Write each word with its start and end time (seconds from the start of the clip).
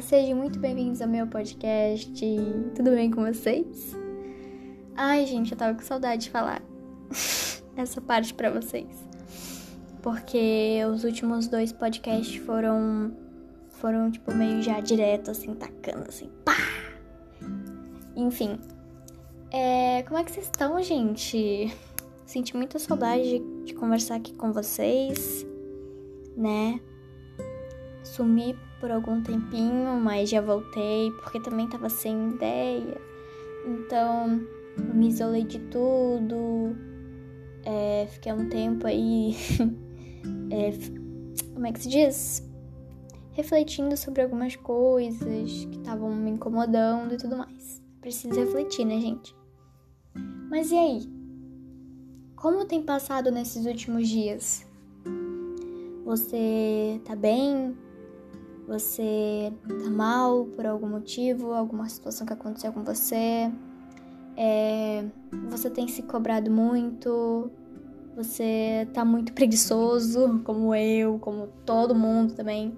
Sejam 0.00 0.36
muito 0.36 0.58
bem-vindos 0.58 1.00
ao 1.00 1.08
meu 1.08 1.26
podcast. 1.26 2.20
Tudo 2.74 2.90
bem 2.90 3.10
com 3.10 3.24
vocês? 3.24 3.94
Ai, 4.96 5.24
gente, 5.24 5.52
eu 5.52 5.58
tava 5.58 5.74
com 5.74 5.82
saudade 5.84 6.24
de 6.24 6.30
falar 6.30 6.60
essa 7.76 8.00
parte 8.00 8.34
para 8.34 8.50
vocês. 8.50 8.88
Porque 10.02 10.80
os 10.92 11.04
últimos 11.04 11.46
dois 11.46 11.72
podcasts 11.72 12.34
foram 12.44 13.14
foram 13.70 14.10
tipo 14.10 14.34
meio 14.34 14.62
já 14.62 14.80
direto 14.80 15.30
assim, 15.30 15.54
tacando 15.54 16.08
assim, 16.08 16.28
pá. 16.44 16.56
Enfim, 18.16 18.58
é, 19.52 20.02
como 20.02 20.18
é 20.18 20.24
que 20.24 20.32
vocês 20.32 20.46
estão, 20.46 20.82
gente? 20.82 21.72
Senti 22.26 22.56
muita 22.56 22.78
saudade 22.80 23.22
de, 23.22 23.64
de 23.64 23.74
conversar 23.74 24.16
aqui 24.16 24.34
com 24.34 24.52
vocês, 24.52 25.46
né? 26.36 26.80
Sumi 28.02 28.56
por 28.84 28.90
algum 28.90 29.22
tempinho, 29.22 29.98
mas 29.98 30.28
já 30.28 30.42
voltei 30.42 31.10
porque 31.12 31.40
também 31.40 31.66
tava 31.66 31.88
sem 31.88 32.32
ideia. 32.32 33.00
Então, 33.66 34.46
eu 34.76 34.94
me 34.94 35.08
isolei 35.08 35.42
de 35.42 35.58
tudo. 35.58 36.76
É, 37.64 38.06
fiquei 38.10 38.30
um 38.30 38.46
tempo 38.50 38.86
aí. 38.86 39.34
é, 40.52 40.70
como 41.54 41.66
é 41.66 41.72
que 41.72 41.80
se 41.80 41.88
diz? 41.88 42.46
Refletindo 43.32 43.96
sobre 43.96 44.20
algumas 44.20 44.54
coisas 44.54 45.64
que 45.64 45.78
estavam 45.78 46.14
me 46.14 46.32
incomodando 46.32 47.14
e 47.14 47.16
tudo 47.16 47.38
mais. 47.38 47.82
Preciso 48.02 48.38
refletir, 48.38 48.84
né, 48.84 49.00
gente? 49.00 49.34
Mas 50.50 50.70
e 50.70 50.76
aí? 50.76 51.10
Como 52.36 52.66
tem 52.66 52.82
passado 52.82 53.30
nesses 53.30 53.64
últimos 53.64 54.06
dias? 54.06 54.66
Você 56.04 57.00
tá 57.06 57.16
bem? 57.16 57.74
Você 58.66 59.52
tá 59.68 59.90
mal 59.90 60.46
por 60.46 60.66
algum 60.66 60.88
motivo, 60.88 61.52
alguma 61.52 61.88
situação 61.88 62.26
que 62.26 62.32
aconteceu 62.32 62.72
com 62.72 62.82
você? 62.82 63.52
É, 64.36 65.04
você 65.50 65.68
tem 65.68 65.86
se 65.86 66.02
cobrado 66.02 66.50
muito? 66.50 67.50
Você 68.16 68.88
tá 68.94 69.04
muito 69.04 69.32
preguiçoso, 69.32 70.40
como 70.44 70.74
eu, 70.74 71.18
como 71.18 71.48
todo 71.66 71.94
mundo 71.94 72.34
também? 72.34 72.76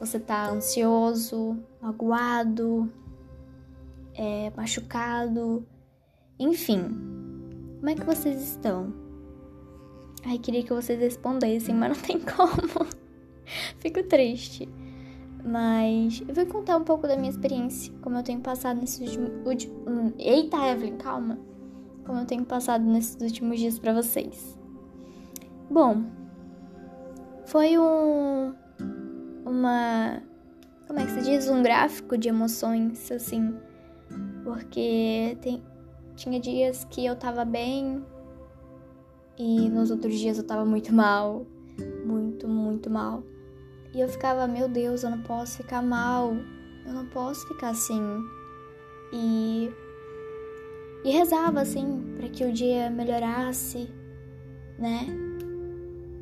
Você 0.00 0.18
tá 0.18 0.50
ansioso, 0.50 1.58
magoado, 1.80 2.90
é, 4.14 4.50
machucado? 4.56 5.64
Enfim, 6.38 6.82
como 7.76 7.90
é 7.90 7.94
que 7.94 8.04
vocês 8.04 8.42
estão? 8.42 8.92
Ai, 10.24 10.38
queria 10.38 10.62
que 10.62 10.72
vocês 10.72 10.98
respondessem, 10.98 11.74
mas 11.74 11.96
não 11.96 12.04
tem 12.04 12.18
como. 12.36 12.86
Fico 13.78 14.02
triste. 14.02 14.68
Mas 15.44 16.22
eu 16.26 16.34
vou 16.34 16.46
contar 16.46 16.76
um 16.76 16.84
pouco 16.84 17.06
da 17.06 17.16
minha 17.16 17.30
experiência, 17.30 17.92
como 18.02 18.16
eu 18.16 18.22
tenho 18.22 18.40
passado 18.40 18.80
nesses 18.80 19.00
últimos. 19.44 19.78
Hum, 19.86 20.12
eita, 20.18 20.56
Evelyn, 20.68 20.96
calma! 20.96 21.38
Como 22.04 22.18
eu 22.18 22.26
tenho 22.26 22.44
passado 22.44 22.84
nesses 22.84 23.20
últimos 23.20 23.58
dias 23.58 23.78
para 23.78 23.92
vocês. 23.92 24.58
Bom, 25.70 26.04
foi 27.46 27.78
um. 27.78 28.54
Uma. 29.44 30.22
Como 30.86 30.98
é 30.98 31.04
que 31.04 31.12
se 31.12 31.22
diz? 31.22 31.48
Um 31.48 31.62
gráfico 31.62 32.18
de 32.18 32.28
emoções, 32.28 33.10
assim. 33.12 33.54
Porque 34.42 35.38
tem, 35.40 35.62
tinha 36.16 36.40
dias 36.40 36.84
que 36.90 37.04
eu 37.06 37.14
tava 37.14 37.44
bem 37.44 38.04
e 39.38 39.70
nos 39.70 39.90
outros 39.90 40.18
dias 40.18 40.36
eu 40.36 40.44
tava 40.44 40.64
muito 40.64 40.92
mal. 40.92 41.46
Muito, 42.04 42.46
muito 42.46 42.90
mal. 42.90 43.22
E 43.92 44.00
eu 44.00 44.08
ficava, 44.08 44.46
meu 44.46 44.68
Deus, 44.68 45.02
eu 45.02 45.10
não 45.10 45.22
posso 45.22 45.58
ficar 45.58 45.82
mal. 45.82 46.34
Eu 46.86 46.92
não 46.92 47.06
posso 47.06 47.46
ficar 47.48 47.70
assim. 47.70 48.00
E 49.12 49.70
e 51.02 51.10
rezava 51.10 51.62
assim 51.62 52.14
para 52.16 52.28
que 52.28 52.44
o 52.44 52.52
dia 52.52 52.90
melhorasse, 52.90 53.88
né? 54.78 55.06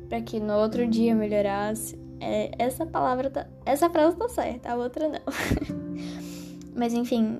Para 0.07 0.21
que 0.21 0.39
no 0.39 0.53
outro 0.53 0.87
dia 0.87 1.13
melhorasse. 1.13 1.99
É, 2.21 2.51
essa 2.57 2.85
palavra 2.85 3.29
tá, 3.29 3.47
essa 3.65 3.89
frase 3.89 4.15
tá 4.17 4.29
certa, 4.29 4.71
a 4.71 4.75
outra 4.75 5.07
não. 5.07 5.19
Mas 6.75 6.93
enfim, 6.93 7.39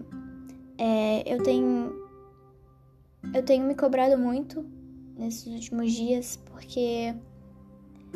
é, 0.78 1.24
eu 1.34 1.42
tenho 1.44 1.94
eu 3.34 3.44
tenho 3.44 3.66
me 3.66 3.76
cobrado 3.76 4.18
muito 4.18 4.66
nesses 5.18 5.48
últimos 5.48 5.92
dias 5.92 6.38
porque 6.46 7.14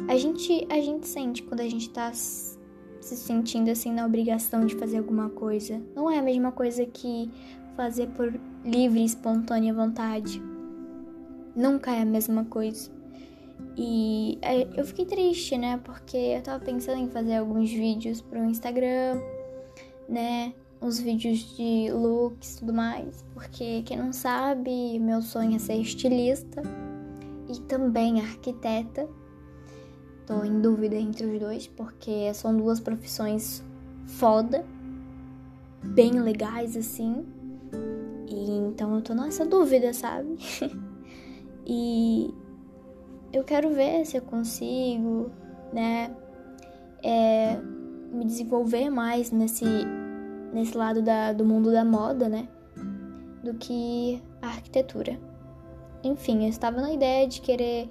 a 0.07 0.17
gente, 0.17 0.65
a 0.69 0.79
gente 0.81 1.07
sente 1.07 1.43
quando 1.43 1.61
a 1.61 1.69
gente 1.69 1.89
tá 1.89 2.11
se 2.13 2.57
sentindo 3.01 3.69
assim 3.69 3.91
na 3.91 4.05
obrigação 4.05 4.65
de 4.65 4.75
fazer 4.75 4.97
alguma 4.97 5.29
coisa. 5.29 5.81
Não 5.95 6.09
é 6.09 6.19
a 6.19 6.21
mesma 6.21 6.51
coisa 6.51 6.85
que 6.85 7.29
fazer 7.75 8.07
por 8.07 8.33
livre 8.63 9.01
e 9.01 9.05
espontânea 9.05 9.73
vontade. 9.73 10.41
Nunca 11.55 11.91
é 11.91 12.01
a 12.01 12.05
mesma 12.05 12.45
coisa. 12.45 12.91
E 13.77 14.37
é, 14.41 14.67
eu 14.79 14.85
fiquei 14.85 15.05
triste, 15.05 15.57
né? 15.57 15.79
Porque 15.83 16.17
eu 16.17 16.41
tava 16.41 16.63
pensando 16.63 16.99
em 16.99 17.09
fazer 17.09 17.35
alguns 17.35 17.71
vídeos 17.71 18.21
pro 18.21 18.43
Instagram, 18.43 19.19
né? 20.07 20.53
Uns 20.81 20.99
vídeos 20.99 21.55
de 21.55 21.91
looks 21.91 22.55
e 22.55 22.59
tudo 22.59 22.73
mais. 22.73 23.23
Porque 23.33 23.83
quem 23.83 23.97
não 23.97 24.11
sabe, 24.11 24.99
meu 24.99 25.21
sonho 25.21 25.55
é 25.55 25.59
ser 25.59 25.75
estilista 25.75 26.61
e 27.49 27.59
também 27.61 28.21
arquiteta. 28.21 29.07
Tô 30.25 30.43
em 30.43 30.61
dúvida 30.61 30.95
entre 30.95 31.25
os 31.25 31.39
dois, 31.39 31.67
porque 31.67 32.33
são 32.33 32.55
duas 32.55 32.79
profissões 32.79 33.63
foda, 34.07 34.65
bem 35.83 36.19
legais 36.21 36.77
assim. 36.77 37.25
E 38.27 38.51
então 38.51 38.95
eu 38.95 39.01
tô 39.01 39.13
nessa 39.13 39.45
dúvida, 39.45 39.93
sabe? 39.93 40.37
e 41.67 42.33
eu 43.33 43.43
quero 43.43 43.73
ver 43.73 44.05
se 44.05 44.17
eu 44.17 44.21
consigo, 44.21 45.29
né, 45.73 46.15
é, 47.03 47.57
me 48.11 48.23
desenvolver 48.23 48.89
mais 48.89 49.31
nesse, 49.31 49.65
nesse 50.53 50.77
lado 50.77 51.01
da, 51.01 51.33
do 51.33 51.43
mundo 51.43 51.71
da 51.71 51.83
moda, 51.83 52.29
né, 52.29 52.47
do 53.43 53.55
que 53.55 54.21
a 54.41 54.47
arquitetura. 54.47 55.19
Enfim, 56.03 56.43
eu 56.43 56.49
estava 56.49 56.79
na 56.79 56.93
ideia 56.93 57.27
de 57.27 57.41
querer 57.41 57.89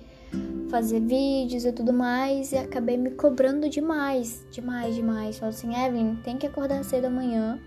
fazer 0.73 1.01
vídeos 1.01 1.67
e 1.67 1.73
tudo 1.73 1.93
mais 1.93 2.51
e 2.51 2.57
acabei 2.57 2.97
me 2.97 3.11
cobrando 3.11 3.69
demais, 3.69 4.47
demais, 4.51 4.95
demais. 4.95 5.39
Falei 5.39 5.55
assim, 5.55 5.75
Evelyn, 5.75 6.17
tem 6.25 6.39
que 6.39 6.47
acordar 6.47 6.83
cedo 6.83 7.05
amanhã. 7.05 7.61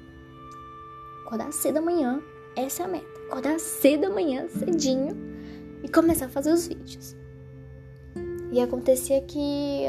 Acordar 1.24 1.54
cedo 1.54 1.78
amanhã, 1.78 2.20
essa 2.56 2.82
é 2.82 2.86
a 2.86 2.90
meta. 2.90 3.22
Acordar 3.28 3.60
cedo 3.60 4.08
amanhã, 4.08 4.48
cedinho, 4.50 5.16
e 5.84 5.88
começar 5.88 6.26
a 6.26 6.30
fazer 6.30 6.52
os 6.52 6.68
vídeos. 6.68 7.16
E 8.52 8.60
acontecia 8.60 9.22
que 9.22 9.86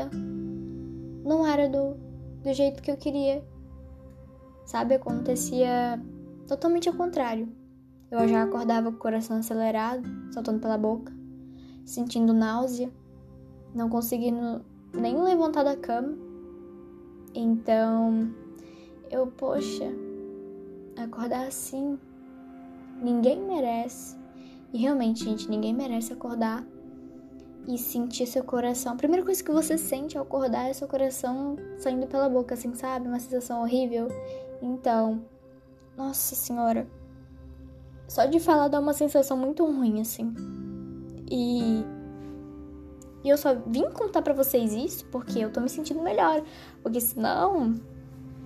não 1.24 1.46
era 1.46 1.68
do, 1.70 1.94
do 2.42 2.52
jeito 2.52 2.82
que 2.82 2.90
eu 2.90 2.98
queria. 2.98 3.42
Sabe? 4.66 4.94
Acontecia 4.94 5.98
totalmente 6.46 6.86
ao 6.86 6.94
contrário. 6.94 7.48
Eu 8.10 8.28
já 8.28 8.42
acordava 8.42 8.90
com 8.90 8.96
o 8.96 9.00
coração 9.00 9.38
acelerado, 9.38 10.02
soltando 10.32 10.60
pela 10.60 10.76
boca 10.76 11.16
sentindo 11.86 12.34
náusea, 12.34 12.92
não 13.72 13.88
conseguindo 13.88 14.62
nem 14.92 15.22
levantar 15.22 15.62
da 15.62 15.76
cama. 15.76 16.18
Então, 17.34 18.30
eu, 19.10 19.28
poxa, 19.28 19.90
acordar 20.96 21.46
assim, 21.46 21.98
ninguém 23.00 23.40
merece. 23.40 24.16
E 24.72 24.78
realmente, 24.78 25.24
gente, 25.24 25.48
ninguém 25.48 25.72
merece 25.72 26.12
acordar 26.12 26.66
e 27.68 27.78
sentir 27.78 28.26
seu 28.26 28.42
coração. 28.42 28.92
A 28.92 28.96
primeira 28.96 29.24
coisa 29.24 29.42
que 29.42 29.50
você 29.50 29.78
sente 29.78 30.18
ao 30.18 30.24
acordar 30.24 30.68
é 30.68 30.72
seu 30.72 30.88
coração 30.88 31.56
saindo 31.78 32.06
pela 32.06 32.28
boca, 32.28 32.54
assim, 32.54 32.74
sabe? 32.74 33.06
Uma 33.06 33.20
sensação 33.20 33.62
horrível. 33.62 34.08
Então, 34.60 35.24
nossa 35.96 36.34
senhora, 36.34 36.88
só 38.08 38.24
de 38.26 38.40
falar 38.40 38.68
dá 38.68 38.80
uma 38.80 38.92
sensação 38.92 39.36
muito 39.36 39.64
ruim, 39.64 40.00
assim. 40.00 40.34
E, 41.30 41.84
eu 43.28 43.36
só 43.36 43.54
vim 43.66 43.90
contar 43.90 44.22
para 44.22 44.32
vocês 44.32 44.72
isso 44.72 45.04
porque 45.06 45.38
eu 45.40 45.50
tô 45.50 45.60
me 45.60 45.68
sentindo 45.68 46.02
melhor. 46.02 46.42
Porque 46.82 47.00
senão 47.00 47.74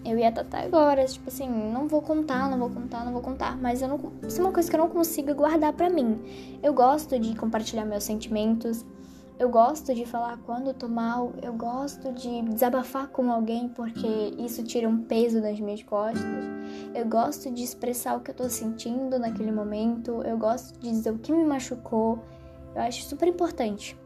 eu 0.04 0.18
ia 0.18 0.30
estar 0.30 0.40
até 0.40 0.64
agora, 0.64 1.04
tipo 1.04 1.28
assim, 1.28 1.48
não 1.48 1.86
vou 1.86 2.00
contar, 2.00 2.48
não 2.48 2.58
vou 2.58 2.70
contar, 2.70 3.04
não 3.04 3.12
vou 3.12 3.22
contar. 3.22 3.56
Mas 3.56 3.82
eu 3.82 3.88
não, 3.88 4.00
isso 4.26 4.40
é 4.40 4.44
uma 4.44 4.52
coisa 4.52 4.68
que 4.70 4.76
eu 4.76 4.80
não 4.80 4.88
consigo 4.88 5.34
guardar 5.34 5.72
para 5.72 5.90
mim. 5.90 6.18
Eu 6.62 6.72
gosto 6.72 7.18
de 7.18 7.36
compartilhar 7.36 7.84
meus 7.84 8.04
sentimentos. 8.04 8.84
Eu 9.38 9.48
gosto 9.48 9.94
de 9.94 10.04
falar 10.04 10.38
quando 10.44 10.66
eu 10.66 10.74
tô 10.74 10.86
mal, 10.86 11.32
eu 11.42 11.54
gosto 11.54 12.12
de 12.12 12.42
desabafar 12.42 13.08
com 13.08 13.32
alguém 13.32 13.70
porque 13.70 14.34
isso 14.38 14.62
tira 14.62 14.86
um 14.86 15.02
peso 15.02 15.40
das 15.40 15.58
minhas 15.58 15.82
costas. 15.82 16.44
Eu 16.94 17.06
gosto 17.06 17.50
de 17.50 17.62
expressar 17.62 18.18
o 18.18 18.20
que 18.20 18.32
eu 18.32 18.34
tô 18.34 18.50
sentindo 18.50 19.18
naquele 19.18 19.50
momento, 19.50 20.22
eu 20.24 20.36
gosto 20.36 20.78
de 20.78 20.90
dizer 20.90 21.10
o 21.10 21.18
que 21.18 21.32
me 21.32 21.42
machucou, 21.42 22.18
eu 22.74 22.82
acho 22.82 23.02
super 23.04 23.28
importante, 23.28 23.96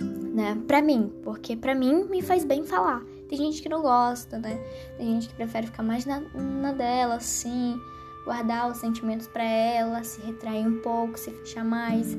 né? 0.00 0.60
Pra 0.66 0.82
mim, 0.82 1.12
porque 1.22 1.56
pra 1.56 1.74
mim 1.74 2.04
me 2.04 2.22
faz 2.22 2.44
bem 2.44 2.64
falar. 2.64 3.02
Tem 3.28 3.38
gente 3.38 3.60
que 3.60 3.68
não 3.68 3.82
gosta, 3.82 4.38
né? 4.38 4.56
Tem 4.96 5.06
gente 5.06 5.28
que 5.28 5.34
prefere 5.34 5.66
ficar 5.66 5.82
mais 5.82 6.04
na, 6.06 6.20
na 6.20 6.72
dela, 6.72 7.16
assim, 7.16 7.78
guardar 8.24 8.70
os 8.70 8.78
sentimentos 8.78 9.26
para 9.26 9.44
ela, 9.44 10.02
se 10.04 10.20
retrair 10.20 10.66
um 10.66 10.80
pouco, 10.80 11.18
se 11.18 11.30
fechar 11.30 11.64
mais 11.64 12.16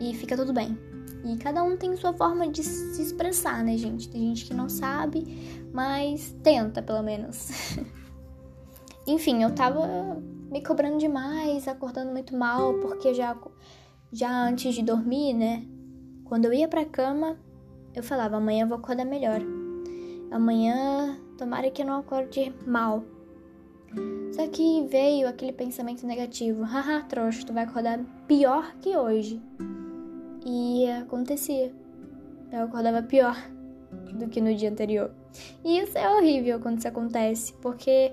e 0.00 0.14
fica 0.14 0.36
tudo 0.36 0.52
bem. 0.52 0.76
E 1.24 1.36
cada 1.36 1.62
um 1.62 1.76
tem 1.76 1.96
sua 1.96 2.12
forma 2.12 2.48
de 2.48 2.64
se 2.64 3.00
expressar, 3.00 3.62
né, 3.62 3.76
gente? 3.76 4.08
Tem 4.08 4.20
gente 4.20 4.44
que 4.44 4.54
não 4.54 4.68
sabe, 4.68 5.62
mas 5.72 6.34
tenta, 6.42 6.82
pelo 6.82 7.02
menos. 7.02 7.76
Enfim, 9.06 9.42
eu 9.42 9.54
tava 9.54 10.20
me 10.50 10.62
cobrando 10.62 10.98
demais, 10.98 11.68
acordando 11.68 12.10
muito 12.10 12.36
mal, 12.36 12.74
porque 12.74 13.14
já, 13.14 13.36
já 14.12 14.30
antes 14.46 14.74
de 14.74 14.82
dormir, 14.82 15.32
né? 15.32 15.64
Quando 16.24 16.44
eu 16.44 16.52
ia 16.52 16.68
pra 16.68 16.84
cama, 16.84 17.38
eu 17.94 18.02
falava: 18.02 18.36
amanhã 18.36 18.64
eu 18.64 18.68
vou 18.68 18.78
acordar 18.78 19.04
melhor. 19.04 19.40
Amanhã, 20.30 21.18
tomara 21.36 21.70
que 21.70 21.82
eu 21.82 21.86
não 21.86 21.98
acorde 21.98 22.52
mal. 22.66 23.04
Só 24.32 24.46
que 24.48 24.86
veio 24.88 25.28
aquele 25.28 25.52
pensamento 25.52 26.06
negativo: 26.06 26.62
haha, 26.62 27.02
trouxa, 27.02 27.46
tu 27.46 27.52
vai 27.52 27.64
acordar 27.64 28.00
pior 28.26 28.74
que 28.80 28.96
hoje. 28.96 29.40
E 30.44 30.90
acontecia. 30.90 31.72
Eu 32.50 32.64
acordava 32.64 33.02
pior 33.02 33.36
do 34.14 34.28
que 34.28 34.40
no 34.40 34.54
dia 34.54 34.70
anterior. 34.70 35.10
E 35.64 35.78
isso 35.78 35.96
é 35.96 36.08
horrível 36.08 36.60
quando 36.60 36.78
isso 36.78 36.88
acontece, 36.88 37.54
porque 37.62 38.12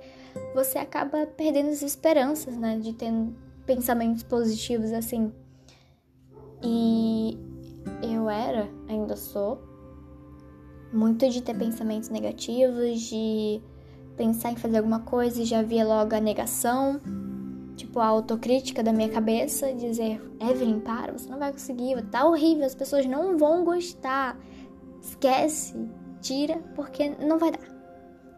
você 0.54 0.78
acaba 0.78 1.26
perdendo 1.26 1.70
as 1.70 1.82
esperanças, 1.82 2.56
né, 2.56 2.78
de 2.78 2.94
ter 2.94 3.12
pensamentos 3.66 4.24
positivos 4.24 4.92
assim. 4.94 5.32
E 6.62 7.38
eu 8.02 8.30
era, 8.30 8.70
ainda 8.88 9.16
sou, 9.16 9.62
muito 10.92 11.30
de 11.30 11.42
ter 11.42 11.58
pensamentos 11.58 12.10
negativos, 12.10 13.02
de 13.02 13.62
pensar 14.18 14.52
em 14.52 14.56
fazer 14.56 14.78
alguma 14.78 15.00
coisa 15.00 15.42
e 15.42 15.46
já 15.46 15.62
via 15.62 15.86
logo 15.86 16.14
a 16.16 16.20
negação 16.20 17.00
tipo, 17.80 18.00
a 18.00 18.06
autocrítica 18.06 18.84
da 18.84 18.92
minha 18.92 19.10
cabeça, 19.10 19.74
dizer, 19.74 20.22
Evelyn, 20.40 20.82
para, 20.82 21.14
você 21.14 21.30
não 21.30 21.40
vai 21.40 21.52
conseguir, 21.52 22.02
tá 22.08 22.26
horrível, 22.26 22.66
as 22.66 22.76
pessoas 22.76 23.06
não 23.06 23.38
vão 23.38 23.64
gostar. 23.64 24.38
Esquece, 25.02 25.74
tira, 26.22 26.58
porque 26.76 27.10
não 27.10 27.40
vai 27.40 27.52
dar. 27.52 27.79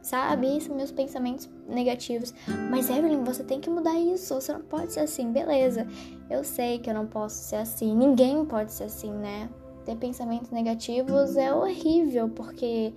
Sabe? 0.02 0.60
São 0.62 0.76
meus 0.76 0.92
pensamentos 0.92 1.50
negativos. 1.68 2.34
Mas, 2.70 2.90
Evelyn, 2.90 3.24
você 3.24 3.44
tem 3.44 3.60
que 3.60 3.70
mudar 3.70 3.96
isso. 3.96 4.34
Você 4.36 4.52
não 4.54 4.62
pode 4.62 4.94
ser 4.94 5.02
assim. 5.02 5.32
Beleza, 5.32 5.88
eu 6.30 6.44
sei 6.44 6.80
que 6.80 6.90
eu 6.90 6.94
não 6.94 7.06
posso 7.06 7.36
ser 7.36 7.58
assim. 7.58 7.96
Ninguém 7.96 8.44
pode 8.46 8.72
ser 8.72 8.86
assim, 8.86 9.12
né? 9.12 9.50
Ter 9.86 9.96
pensamentos 9.96 10.52
negativos 10.52 11.36
é 11.38 11.54
horrível, 11.54 12.30
porque 12.30 12.94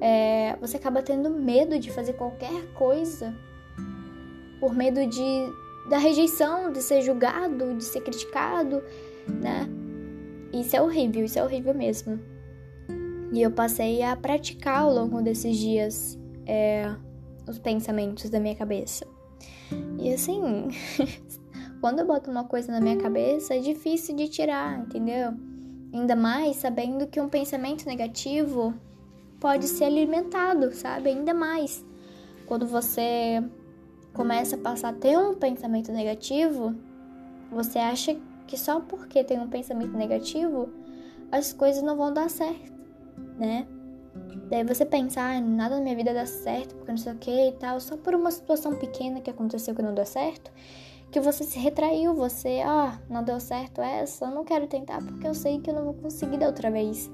é, 0.00 0.56
você 0.60 0.76
acaba 0.76 1.02
tendo 1.02 1.30
medo 1.30 1.78
de 1.78 1.90
fazer 1.90 2.14
qualquer 2.14 2.72
coisa 2.74 3.34
por 4.60 4.74
medo 4.74 5.06
de 5.06 5.62
da 5.88 5.98
rejeição, 5.98 6.70
de 6.70 6.80
ser 6.80 7.02
julgado, 7.02 7.74
de 7.74 7.84
ser 7.84 8.00
criticado, 8.02 8.82
né? 9.28 9.68
Isso 10.52 10.76
é 10.76 10.82
horrível, 10.82 11.24
isso 11.24 11.38
é 11.38 11.44
horrível 11.44 11.74
mesmo. 11.74 12.20
E 13.32 13.40
eu 13.40 13.50
passei 13.50 14.02
a 14.02 14.14
praticar 14.14 14.82
ao 14.82 14.92
longo 14.92 15.22
desses 15.22 15.56
dias 15.56 16.18
é, 16.46 16.94
os 17.48 17.58
pensamentos 17.58 18.30
da 18.30 18.40
minha 18.40 18.54
cabeça. 18.54 19.06
E 19.98 20.12
assim, 20.12 20.68
quando 21.80 22.00
eu 22.00 22.06
boto 22.06 22.30
uma 22.30 22.44
coisa 22.44 22.70
na 22.72 22.80
minha 22.80 22.96
cabeça, 22.96 23.54
é 23.54 23.58
difícil 23.58 24.16
de 24.16 24.28
tirar, 24.28 24.80
entendeu? 24.80 25.32
Ainda 25.92 26.16
mais 26.16 26.56
sabendo 26.56 27.06
que 27.06 27.20
um 27.20 27.28
pensamento 27.28 27.86
negativo 27.86 28.74
pode 29.40 29.66
ser 29.66 29.84
alimentado, 29.84 30.72
sabe? 30.72 31.10
Ainda 31.10 31.34
mais 31.34 31.84
quando 32.46 32.66
você 32.66 33.42
começa 34.12 34.56
a 34.56 34.58
passar 34.58 34.90
a 34.90 34.92
ter 34.92 35.18
um 35.18 35.34
pensamento 35.34 35.90
negativo, 35.90 36.74
você 37.50 37.78
acha 37.78 38.16
que 38.46 38.56
só 38.58 38.80
porque 38.80 39.24
tem 39.24 39.40
um 39.40 39.48
pensamento 39.48 39.96
negativo 39.96 40.68
as 41.32 41.50
coisas 41.52 41.82
não 41.82 41.96
vão 41.96 42.12
dar 42.12 42.28
certo, 42.28 42.70
né? 43.38 43.66
Daí 44.52 44.64
você 44.64 44.84
pensa, 44.84 45.22
ah, 45.22 45.40
nada 45.40 45.76
na 45.76 45.80
minha 45.80 45.96
vida 45.96 46.12
dá 46.12 46.26
certo, 46.26 46.74
porque 46.74 46.90
não 46.90 46.98
sei 46.98 47.14
o 47.14 47.16
que 47.16 47.48
e 47.48 47.52
tal, 47.52 47.80
só 47.80 47.96
por 47.96 48.14
uma 48.14 48.30
situação 48.30 48.74
pequena 48.74 49.22
que 49.22 49.30
aconteceu 49.30 49.74
que 49.74 49.80
não 49.80 49.94
deu 49.94 50.04
certo, 50.04 50.52
que 51.10 51.18
você 51.20 51.42
se 51.42 51.58
retraiu, 51.58 52.14
você, 52.14 52.60
ah, 52.62 53.00
não 53.08 53.24
deu 53.24 53.40
certo 53.40 53.80
essa, 53.80 54.26
eu 54.26 54.30
não 54.30 54.44
quero 54.44 54.66
tentar 54.66 55.02
porque 55.02 55.26
eu 55.26 55.32
sei 55.32 55.58
que 55.58 55.70
eu 55.70 55.74
não 55.74 55.84
vou 55.84 55.94
conseguir 55.94 56.36
da 56.36 56.48
outra 56.48 56.70
vez, 56.70 57.10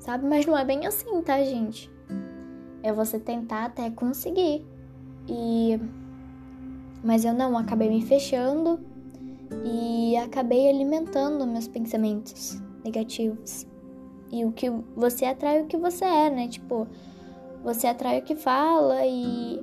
sabe? 0.00 0.26
Mas 0.26 0.46
não 0.46 0.56
é 0.56 0.64
bem 0.64 0.86
assim, 0.86 1.20
tá, 1.20 1.44
gente? 1.44 1.90
É 2.82 2.90
você 2.90 3.20
tentar 3.20 3.66
até 3.66 3.90
conseguir. 3.90 4.64
E 5.28 5.78
mas 7.04 7.26
eu 7.26 7.34
não, 7.34 7.58
acabei 7.58 7.90
me 7.90 8.00
fechando 8.00 8.80
e 9.62 10.16
acabei 10.16 10.70
alimentando 10.70 11.46
meus 11.46 11.68
pensamentos 11.68 12.58
negativos. 12.82 13.66
E 14.32 14.44
o 14.46 14.50
que 14.50 14.70
você 14.96 15.26
atrai 15.26 15.60
o 15.60 15.66
que 15.66 15.76
você 15.76 16.04
é, 16.04 16.30
né? 16.30 16.48
Tipo, 16.48 16.88
você 17.62 17.86
atrai 17.86 18.18
o 18.18 18.22
que 18.22 18.34
fala 18.34 19.04
e 19.04 19.60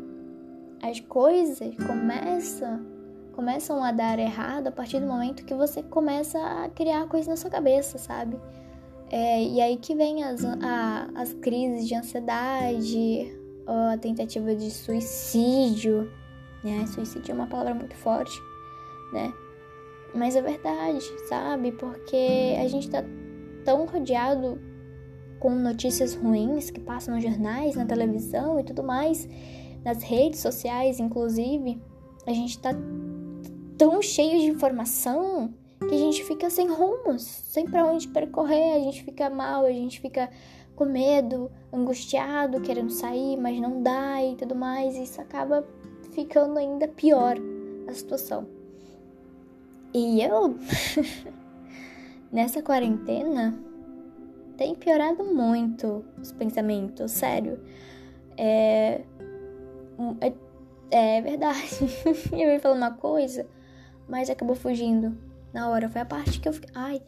as 0.82 1.00
coisas 1.00 1.76
começam 1.76 3.00
começam 3.34 3.82
a 3.82 3.94
dar 3.94 4.20
errado 4.20 4.68
a 4.68 4.72
partir 4.72 5.00
do 5.00 5.08
momento 5.08 5.46
que 5.46 5.54
você 5.54 5.82
começa 5.82 6.38
a 6.38 6.70
criar 6.70 7.08
coisas 7.08 7.28
na 7.28 7.38
sua 7.38 7.50
cabeça, 7.50 7.98
sabe? 7.98 8.38
É, 9.10 9.42
e 9.42 9.62
aí 9.62 9.78
que 9.78 9.96
vem 9.96 10.26
as, 10.26 10.44
a, 10.44 11.10
as 11.16 11.34
crises 11.36 11.88
de 11.88 11.96
ansiedade, 11.96 13.34
a 13.66 13.98
tentativa 13.98 14.54
de 14.54 14.70
suicídio, 14.70 16.12
né? 16.64 16.86
Suicídio 16.88 17.32
é 17.32 17.36
uma 17.36 17.48
palavra 17.48 17.74
muito 17.74 17.96
forte, 17.96 18.38
né? 19.14 19.34
Mas 20.14 20.36
é 20.36 20.42
verdade, 20.42 21.02
sabe? 21.28 21.72
Porque 21.72 22.58
a 22.60 22.68
gente 22.68 22.90
tá 22.90 23.04
tão 23.70 23.86
rodeado 23.86 24.60
com 25.40 25.52
notícias 25.52 26.16
ruins 26.16 26.72
que 26.72 26.80
passam 26.80 27.14
nos 27.14 27.24
jornais, 27.24 27.76
na 27.76 27.86
televisão 27.86 28.60
e 28.60 28.64
tudo 28.64 28.82
mais, 28.82 29.30
nas 29.86 30.02
redes 30.02 30.40
sociais, 30.40 31.00
inclusive. 31.00 31.80
A 32.26 32.34
gente 32.34 32.58
tá 32.58 32.72
tão 33.78 34.02
cheio 34.02 34.40
de 34.40 34.48
informação 34.48 35.54
que 35.88 35.94
a 35.94 35.98
gente 36.00 36.24
fica 36.24 36.50
sem 36.50 36.68
rumos, 36.68 37.22
sem 37.22 37.68
para 37.68 37.86
onde 37.86 38.08
percorrer, 38.08 38.74
a 38.74 38.80
gente 38.80 39.04
fica 39.04 39.30
mal, 39.30 39.66
a 39.66 39.72
gente 39.72 40.02
fica 40.02 40.32
com 40.76 40.86
medo, 40.86 41.52
angustiado, 41.72 42.62
querendo 42.62 42.90
sair, 42.90 43.38
mas 43.38 43.62
não 43.62 43.84
dá 43.84 44.24
e 44.24 44.36
tudo 44.36 44.56
mais, 44.56 44.96
e 44.96 45.04
isso 45.04 45.22
acaba 45.22 45.64
ficando 46.12 46.58
ainda 46.58 46.88
pior 46.88 47.38
a 47.88 47.94
situação. 47.94 48.48
E 49.94 50.24
eu, 50.24 50.56
nessa 52.32 52.62
quarentena, 52.62 53.58
tem 54.58 54.76
piorado 54.76 55.24
muito 55.24 56.04
os 56.22 56.32
pensamentos, 56.32 57.12
sério. 57.12 57.60
É. 58.38 59.02
É, 60.92 61.18
é 61.18 61.22
verdade. 61.22 61.80
eu 62.32 62.52
ia 62.52 62.60
falar 62.60 62.76
uma 62.76 62.92
coisa, 62.92 63.48
mas 64.08 64.30
acabou 64.30 64.56
fugindo 64.56 65.18
na 65.54 65.70
hora. 65.70 65.90
Foi 65.90 66.02
a 66.02 66.06
parte 66.06 66.40
que 66.40 66.48
eu 66.48 66.54
fiquei. 66.54 66.70
Ai, 66.74 67.02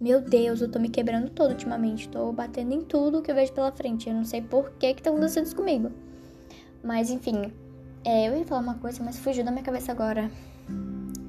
meu 0.00 0.20
Deus, 0.20 0.60
eu 0.60 0.70
tô 0.70 0.78
me 0.78 0.88
quebrando 0.88 1.30
todo 1.30 1.50
ultimamente. 1.50 2.08
Tô 2.08 2.32
batendo 2.32 2.72
em 2.72 2.82
tudo 2.82 3.22
que 3.22 3.30
eu 3.30 3.34
vejo 3.34 3.52
pela 3.52 3.72
frente. 3.72 4.08
Eu 4.08 4.14
não 4.14 4.24
sei 4.24 4.42
por 4.42 4.70
que 4.72 4.94
que 4.94 5.02
tá 5.02 5.10
acontecendo 5.10 5.46
isso 5.46 5.56
comigo. 5.56 5.90
Mas 6.82 7.10
enfim, 7.10 7.52
é, 8.04 8.28
eu 8.28 8.36
ia 8.36 8.44
falar 8.44 8.60
uma 8.60 8.74
coisa, 8.74 9.02
mas 9.02 9.18
fugiu 9.18 9.44
da 9.44 9.50
minha 9.50 9.64
cabeça 9.64 9.90
agora. 9.90 10.30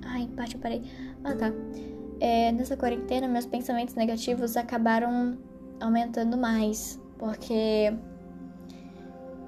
Ai, 0.06 0.30
parte 0.36 0.56
eu 0.56 0.62
parei. 0.62 0.84
Ah, 1.24 1.34
tá. 1.34 1.52
É, 2.20 2.52
nessa 2.52 2.76
quarentena, 2.76 3.28
meus 3.28 3.46
pensamentos 3.46 3.96
negativos 3.96 4.58
acabaram 4.58 5.38
aumentando 5.80 6.38
mais, 6.38 7.00
porque 7.18 7.94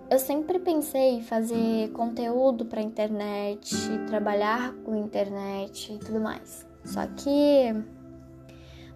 eu 0.10 0.20
sempre 0.20 0.60
pensei 0.60 1.16
em 1.16 1.22
fazer 1.22 1.92
conteúdo 1.92 2.66
para 2.66 2.82
internet, 2.82 3.76
trabalhar 4.08 4.74
com 4.84 4.96
internet 4.96 5.94
e 5.94 5.98
tudo 6.00 6.20
mais. 6.20 6.66
Só 6.84 7.06
que 7.08 7.74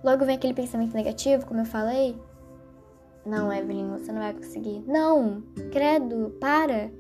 logo 0.03 0.25
vem 0.25 0.35
aquele 0.35 0.53
pensamento 0.53 0.93
negativo, 0.93 1.45
como 1.45 1.61
eu 1.61 1.65
falei. 1.65 2.15
Não, 3.25 3.53
Evelyn, 3.53 3.89
você 3.89 4.11
não 4.11 4.19
vai 4.19 4.33
conseguir. 4.33 4.83
Não, 4.85 5.43
credo, 5.71 6.35
para. 6.39 6.91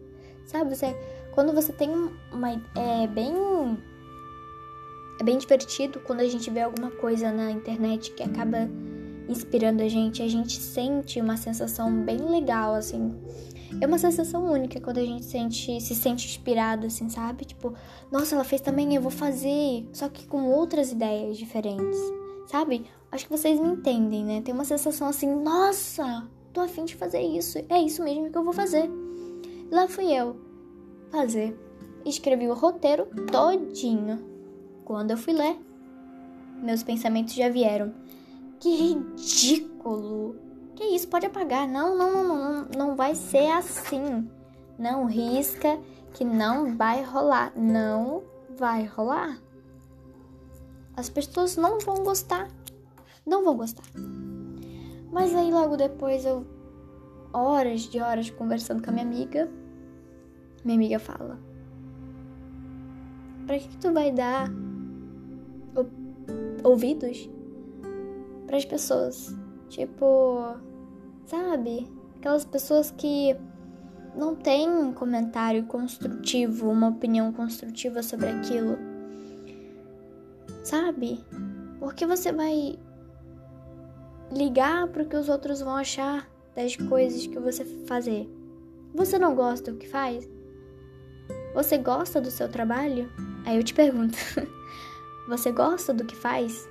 Sabe, 0.45 0.75
você 0.75 0.95
quando 1.33 1.51
você 1.51 1.73
tem 1.73 1.89
uma. 2.31 2.51
É 2.75 3.07
bem. 3.07 3.33
É 5.23 5.25
bem 5.25 5.37
divertido 5.37 6.01
quando 6.01 6.19
a 6.19 6.27
gente 6.27 6.49
vê 6.49 6.59
alguma 6.59 6.91
coisa 6.91 7.31
na 7.31 7.49
internet 7.49 8.11
que 8.11 8.21
acaba 8.21 8.69
inspirando 9.29 9.81
a 9.81 9.87
gente. 9.87 10.21
A 10.21 10.27
gente 10.27 10.59
sente 10.59 11.21
uma 11.21 11.37
sensação 11.37 12.03
bem 12.03 12.17
legal, 12.17 12.73
assim. 12.73 13.15
É 13.79 13.87
uma 13.87 13.97
sensação 13.97 14.43
única 14.51 14.81
quando 14.81 14.97
a 14.97 15.05
gente 15.05 15.23
sente, 15.23 15.79
se 15.79 15.95
sente 15.95 16.27
inspirado, 16.27 16.87
assim, 16.87 17.07
sabe? 17.07 17.45
Tipo, 17.45 17.73
nossa, 18.11 18.35
ela 18.35 18.43
fez 18.43 18.59
também, 18.59 18.93
eu 18.93 19.01
vou 19.01 19.09
fazer. 19.09 19.87
Só 19.93 20.09
que 20.09 20.27
com 20.27 20.51
outras 20.51 20.91
ideias 20.91 21.37
diferentes, 21.37 21.97
sabe? 22.47 22.85
Acho 23.09 23.23
que 23.25 23.31
vocês 23.31 23.57
me 23.61 23.69
entendem, 23.69 24.25
né? 24.25 24.41
Tem 24.41 24.53
uma 24.53 24.65
sensação 24.65 25.07
assim, 25.07 25.33
nossa, 25.33 26.27
tô 26.51 26.59
afim 26.59 26.83
de 26.83 26.97
fazer 26.97 27.21
isso. 27.21 27.59
É 27.69 27.79
isso 27.79 28.03
mesmo 28.03 28.29
que 28.29 28.37
eu 28.37 28.43
vou 28.43 28.51
fazer. 28.51 28.91
Lá 29.71 29.87
fui 29.87 30.11
eu 30.11 30.35
fazer. 31.09 31.57
Escrevi 32.05 32.49
o 32.49 32.53
roteiro 32.53 33.07
todinho. 33.31 34.32
Quando 34.85 35.11
eu 35.11 35.17
fui 35.17 35.33
ler, 35.33 35.57
meus 36.61 36.83
pensamentos 36.83 37.33
já 37.33 37.49
vieram. 37.49 37.93
Que 38.59 38.69
ridículo! 38.69 40.35
Que 40.75 40.83
isso? 40.85 41.07
Pode 41.07 41.25
apagar. 41.25 41.67
Não, 41.67 41.97
não, 41.97 42.11
não, 42.11 42.25
não, 42.25 42.67
não 42.77 42.95
vai 42.95 43.15
ser 43.15 43.51
assim. 43.51 44.29
Não 44.77 45.05
risca 45.05 45.79
que 46.13 46.23
não 46.23 46.75
vai 46.75 47.03
rolar. 47.03 47.53
Não 47.55 48.23
vai 48.57 48.85
rolar. 48.85 49.39
As 50.95 51.09
pessoas 51.09 51.57
não 51.57 51.79
vão 51.79 52.03
gostar. 52.03 52.49
Não 53.25 53.43
vão 53.43 53.57
gostar. 53.57 53.83
Mas 55.11 55.35
aí 55.35 55.51
logo 55.51 55.77
depois 55.77 56.25
eu 56.25 56.45
horas 57.31 57.81
de 57.81 57.99
horas 57.99 58.29
conversando 58.29 58.83
com 58.83 58.89
a 58.89 58.93
minha 58.93 59.05
amiga, 59.05 59.49
minha 60.63 60.75
amiga 60.77 60.99
fala: 60.99 61.39
"Para 63.45 63.59
que, 63.59 63.67
que 63.67 63.77
tu 63.77 63.91
vai 63.93 64.11
dar 64.11 64.49
ouvidos 66.63 67.29
para 68.45 68.57
as 68.57 68.65
pessoas? 68.65 69.35
Tipo, 69.69 70.55
sabe? 71.25 71.91
Aquelas 72.17 72.45
pessoas 72.45 72.91
que 72.91 73.35
não 74.15 74.35
têm 74.35 74.69
um 74.69 74.93
comentário 74.93 75.65
construtivo, 75.65 76.69
uma 76.69 76.89
opinião 76.89 77.31
construtiva 77.33 78.03
sobre 78.03 78.27
aquilo. 78.27 78.77
Sabe? 80.63 81.19
Porque 81.79 82.05
você 82.05 82.31
vai 82.31 82.77
ligar 84.31 84.87
para 84.87 85.03
o 85.03 85.05
que 85.05 85.15
os 85.15 85.29
outros 85.29 85.61
vão 85.61 85.75
achar 85.75 86.29
das 86.55 86.75
coisas 86.75 87.27
que 87.27 87.39
você 87.39 87.65
fazer. 87.85 88.29
Você 88.93 89.17
não 89.17 89.35
gosta 89.35 89.71
do 89.71 89.77
que 89.77 89.87
faz? 89.87 90.29
Você 91.53 91.77
gosta 91.77 92.21
do 92.21 92.31
seu 92.31 92.47
trabalho? 92.47 93.11
Aí 93.45 93.57
eu 93.57 93.63
te 93.63 93.73
pergunto: 93.73 94.17
você 95.27 95.51
gosta 95.51 95.93
do 95.93 96.05
que 96.05 96.15
faz? 96.15 96.67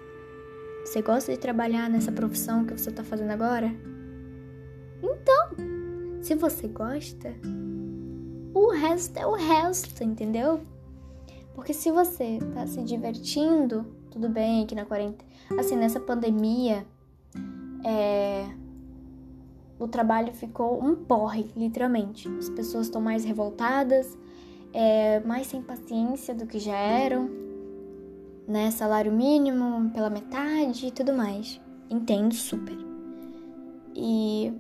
Você 0.85 1.00
gosta 1.00 1.32
de 1.32 1.38
trabalhar 1.38 1.88
nessa 1.88 2.12
profissão 2.12 2.64
que 2.64 2.73
você 2.73 2.90
está 2.90 3.04
fazendo 3.04 3.30
agora? 3.30 3.73
Então, 5.02 6.21
se 6.21 6.35
você 6.35 6.68
gosta, 6.68 7.35
o 8.54 8.71
resto 8.71 9.16
é 9.16 9.26
o 9.26 9.35
resto, 9.35 10.02
entendeu? 10.04 10.61
Porque 11.54 11.73
se 11.73 11.90
você 11.90 12.38
tá 12.54 12.66
se 12.66 12.82
divertindo, 12.82 13.87
tudo 14.11 14.28
bem 14.28 14.66
que 14.66 14.75
na 14.75 14.85
quarentena, 14.85 15.28
assim, 15.59 15.76
nessa 15.76 16.00
pandemia, 16.00 16.87
é, 17.85 18.47
o 19.78 19.88
trabalho 19.88 20.32
ficou 20.32 20.82
um 20.82 20.94
porre, 20.94 21.50
literalmente. 21.56 22.28
As 22.38 22.49
pessoas 22.49 22.87
estão 22.87 23.00
mais 23.00 23.25
revoltadas, 23.25 24.16
é, 24.73 25.21
mais 25.21 25.47
sem 25.47 25.62
paciência 25.62 26.35
do 26.35 26.47
que 26.47 26.59
já 26.59 26.76
eram, 26.76 27.41
né? 28.46 28.70
Salário 28.70 29.12
mínimo 29.12 29.90
pela 29.90 30.11
metade 30.11 30.87
e 30.87 30.90
tudo 30.90 31.12
mais. 31.12 31.61
Entendo 31.90 32.34
super. 32.34 32.76
E. 33.94 34.52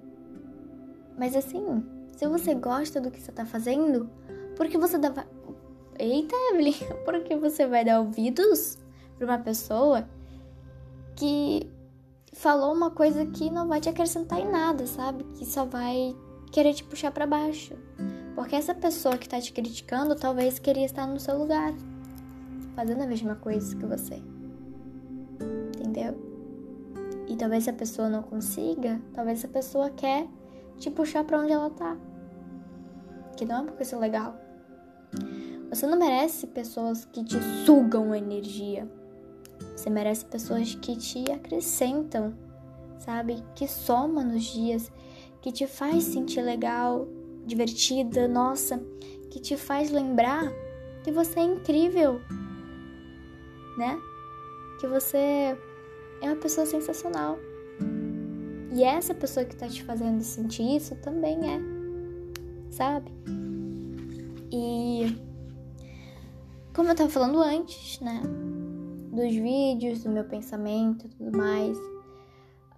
Mas 1.16 1.36
assim, 1.36 1.84
se 2.16 2.26
você 2.26 2.54
gosta 2.54 3.00
do 3.00 3.10
que 3.10 3.20
você 3.20 3.32
tá 3.32 3.44
fazendo, 3.44 4.08
por 4.56 4.68
que 4.68 4.78
você 4.78 4.98
dá. 4.98 5.26
Eita, 5.98 6.34
Evelyn, 6.50 6.74
por 7.04 7.20
que 7.22 7.36
você 7.36 7.66
vai 7.66 7.84
dar 7.84 8.00
ouvidos 8.00 8.78
pra 9.18 9.26
uma 9.26 9.38
pessoa 9.38 10.08
que 11.16 11.70
falou 12.32 12.72
uma 12.72 12.90
coisa 12.90 13.26
que 13.26 13.50
não 13.50 13.68
vai 13.68 13.80
te 13.80 13.88
acrescentar 13.88 14.40
em 14.40 14.50
nada, 14.50 14.86
sabe? 14.86 15.24
Que 15.34 15.44
só 15.44 15.64
vai 15.64 16.16
querer 16.50 16.74
te 16.74 16.84
puxar 16.84 17.10
para 17.10 17.26
baixo. 17.26 17.74
Porque 18.34 18.56
essa 18.56 18.74
pessoa 18.74 19.18
que 19.18 19.28
tá 19.28 19.40
te 19.40 19.52
criticando 19.52 20.16
talvez 20.16 20.58
queria 20.58 20.84
estar 20.86 21.06
no 21.06 21.20
seu 21.20 21.38
lugar, 21.38 21.72
fazendo 22.74 23.02
a 23.02 23.06
mesma 23.06 23.34
coisa 23.36 23.76
que 23.76 23.86
você. 23.86 24.22
Entendeu? 25.76 26.14
E 27.28 27.36
talvez 27.36 27.68
a 27.68 27.72
pessoa 27.72 28.08
não 28.08 28.22
consiga, 28.22 29.00
talvez 29.12 29.44
a 29.44 29.48
pessoa 29.48 29.90
quer 29.90 30.26
te 30.78 30.90
puxar 30.90 31.24
para 31.24 31.40
onde 31.40 31.52
ela 31.52 31.70
tá. 31.70 31.96
Que 33.36 33.44
não 33.44 33.56
é 33.56 33.60
uma 33.60 33.72
coisa 33.72 33.98
legal. 33.98 34.36
Você 35.70 35.86
não 35.86 35.98
merece 35.98 36.46
pessoas 36.46 37.04
que 37.06 37.24
te 37.24 37.36
sugam 37.64 38.14
energia. 38.14 38.90
Você 39.74 39.88
merece 39.88 40.24
pessoas 40.24 40.74
que 40.74 40.96
te 40.96 41.30
acrescentam, 41.32 42.34
sabe? 42.98 43.42
Que 43.54 43.66
soma 43.66 44.22
nos 44.22 44.44
dias, 44.44 44.92
que 45.40 45.50
te 45.50 45.66
faz 45.66 46.04
sentir 46.04 46.42
legal, 46.42 47.08
divertida, 47.46 48.28
nossa, 48.28 48.80
que 49.30 49.40
te 49.40 49.56
faz 49.56 49.90
lembrar 49.90 50.52
que 51.02 51.10
você 51.10 51.40
é 51.40 51.44
incrível, 51.44 52.20
né? 53.76 54.00
Que 54.80 54.86
você 54.86 55.56
é 56.20 56.26
uma 56.26 56.36
pessoa 56.36 56.66
sensacional. 56.66 57.38
E 58.72 58.82
essa 58.84 59.14
pessoa 59.14 59.44
que 59.44 59.56
tá 59.56 59.68
te 59.68 59.82
fazendo 59.84 60.22
sentir 60.22 60.76
isso 60.76 60.94
também 60.96 61.38
é, 61.54 61.60
sabe? 62.70 63.10
E 64.50 65.14
como 66.74 66.88
eu 66.88 66.94
tava 66.94 67.10
falando 67.10 67.40
antes, 67.40 68.00
né? 68.00 68.22
dos 69.12 69.34
vídeos, 69.34 70.02
do 70.02 70.08
meu 70.08 70.24
pensamento 70.24 71.06
e 71.06 71.08
tudo 71.10 71.36
mais. 71.36 71.76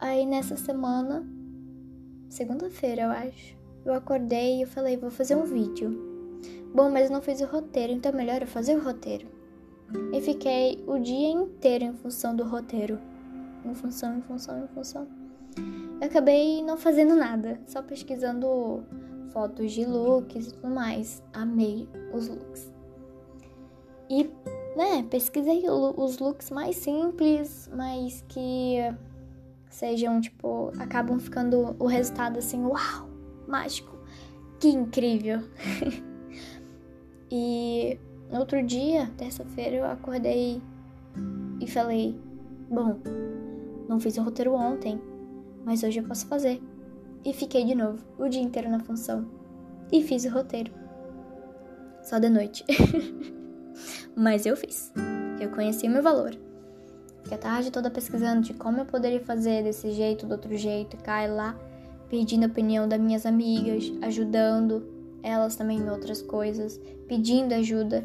Aí 0.00 0.26
nessa 0.26 0.56
semana, 0.56 1.24
segunda-feira 2.28 3.02
eu 3.02 3.10
acho, 3.10 3.56
eu 3.84 3.94
acordei 3.94 4.58
e 4.58 4.62
eu 4.62 4.68
falei, 4.68 4.96
vou 4.96 5.10
fazer 5.10 5.36
um 5.36 5.44
vídeo. 5.44 6.12
Bom, 6.74 6.90
mas 6.90 7.08
não 7.08 7.22
fiz 7.22 7.40
o 7.40 7.46
roteiro, 7.46 7.92
então 7.92 8.10
é 8.10 8.14
melhor 8.14 8.42
eu 8.42 8.48
fazer 8.48 8.76
o 8.76 8.82
roteiro. 8.82 9.28
E 10.12 10.20
fiquei 10.20 10.82
o 10.86 10.98
dia 10.98 11.28
inteiro 11.28 11.84
em 11.84 11.92
função 11.94 12.34
do 12.34 12.44
roteiro. 12.44 12.98
Em 13.64 13.74
função, 13.74 14.18
em 14.18 14.22
função, 14.22 14.64
em 14.64 14.68
função. 14.68 15.08
Eu 16.00 16.06
acabei 16.06 16.62
não 16.62 16.76
fazendo 16.76 17.14
nada, 17.14 17.60
só 17.66 17.82
pesquisando 17.82 18.84
fotos 19.32 19.72
de 19.72 19.84
looks 19.84 20.48
e 20.48 20.54
tudo 20.54 20.70
mais. 20.70 21.22
Amei 21.32 21.88
os 22.12 22.28
looks. 22.28 22.72
E 24.10 24.30
né, 24.76 25.06
pesquisei 25.08 25.64
os 25.68 26.18
looks 26.18 26.50
mais 26.50 26.76
simples, 26.76 27.70
mas 27.72 28.24
que 28.28 28.76
sejam, 29.70 30.20
tipo, 30.20 30.72
acabam 30.78 31.18
ficando 31.18 31.76
o 31.78 31.86
resultado 31.86 32.38
assim, 32.38 32.64
uau, 32.64 33.08
mágico, 33.46 33.98
que 34.60 34.68
incrível. 34.68 35.40
e 37.30 37.98
no 38.30 38.38
outro 38.38 38.62
dia, 38.62 39.10
terça-feira, 39.16 39.76
eu 39.76 39.84
acordei 39.84 40.60
e 41.60 41.66
falei, 41.66 42.18
bom, 42.68 42.98
não 43.88 44.00
fiz 44.00 44.16
o 44.16 44.22
roteiro 44.22 44.54
ontem, 44.54 45.00
mas 45.64 45.82
hoje 45.82 46.00
eu 46.00 46.04
posso 46.04 46.26
fazer. 46.26 46.60
E 47.24 47.32
fiquei 47.32 47.64
de 47.64 47.74
novo 47.74 48.04
o 48.18 48.28
dia 48.28 48.42
inteiro 48.42 48.68
na 48.68 48.80
função 48.80 49.26
e 49.90 50.02
fiz 50.02 50.24
o 50.24 50.30
roteiro. 50.30 50.72
Só 52.02 52.18
de 52.18 52.28
noite. 52.28 52.64
Mas 54.14 54.44
eu 54.44 54.56
fiz. 54.56 54.92
Eu 55.40 55.50
conheci 55.50 55.86
o 55.86 55.90
meu 55.90 56.02
valor. 56.02 56.36
Fiquei 57.22 57.38
a 57.38 57.40
tarde 57.40 57.70
toda 57.70 57.90
pesquisando 57.90 58.42
de 58.42 58.52
como 58.52 58.78
eu 58.78 58.84
poderia 58.84 59.20
fazer 59.20 59.62
desse 59.62 59.90
jeito, 59.92 60.26
do 60.26 60.32
outro 60.32 60.54
jeito, 60.56 60.96
e 60.96 60.98
cai 60.98 61.30
lá 61.30 61.58
pedindo 62.10 62.44
a 62.44 62.48
opinião 62.48 62.86
das 62.86 63.00
minhas 63.00 63.24
amigas, 63.24 63.90
ajudando 64.02 64.86
elas 65.24 65.56
também 65.56 65.78
em 65.78 65.90
outras 65.90 66.20
coisas, 66.20 66.78
pedindo 67.08 67.54
ajuda, 67.54 68.04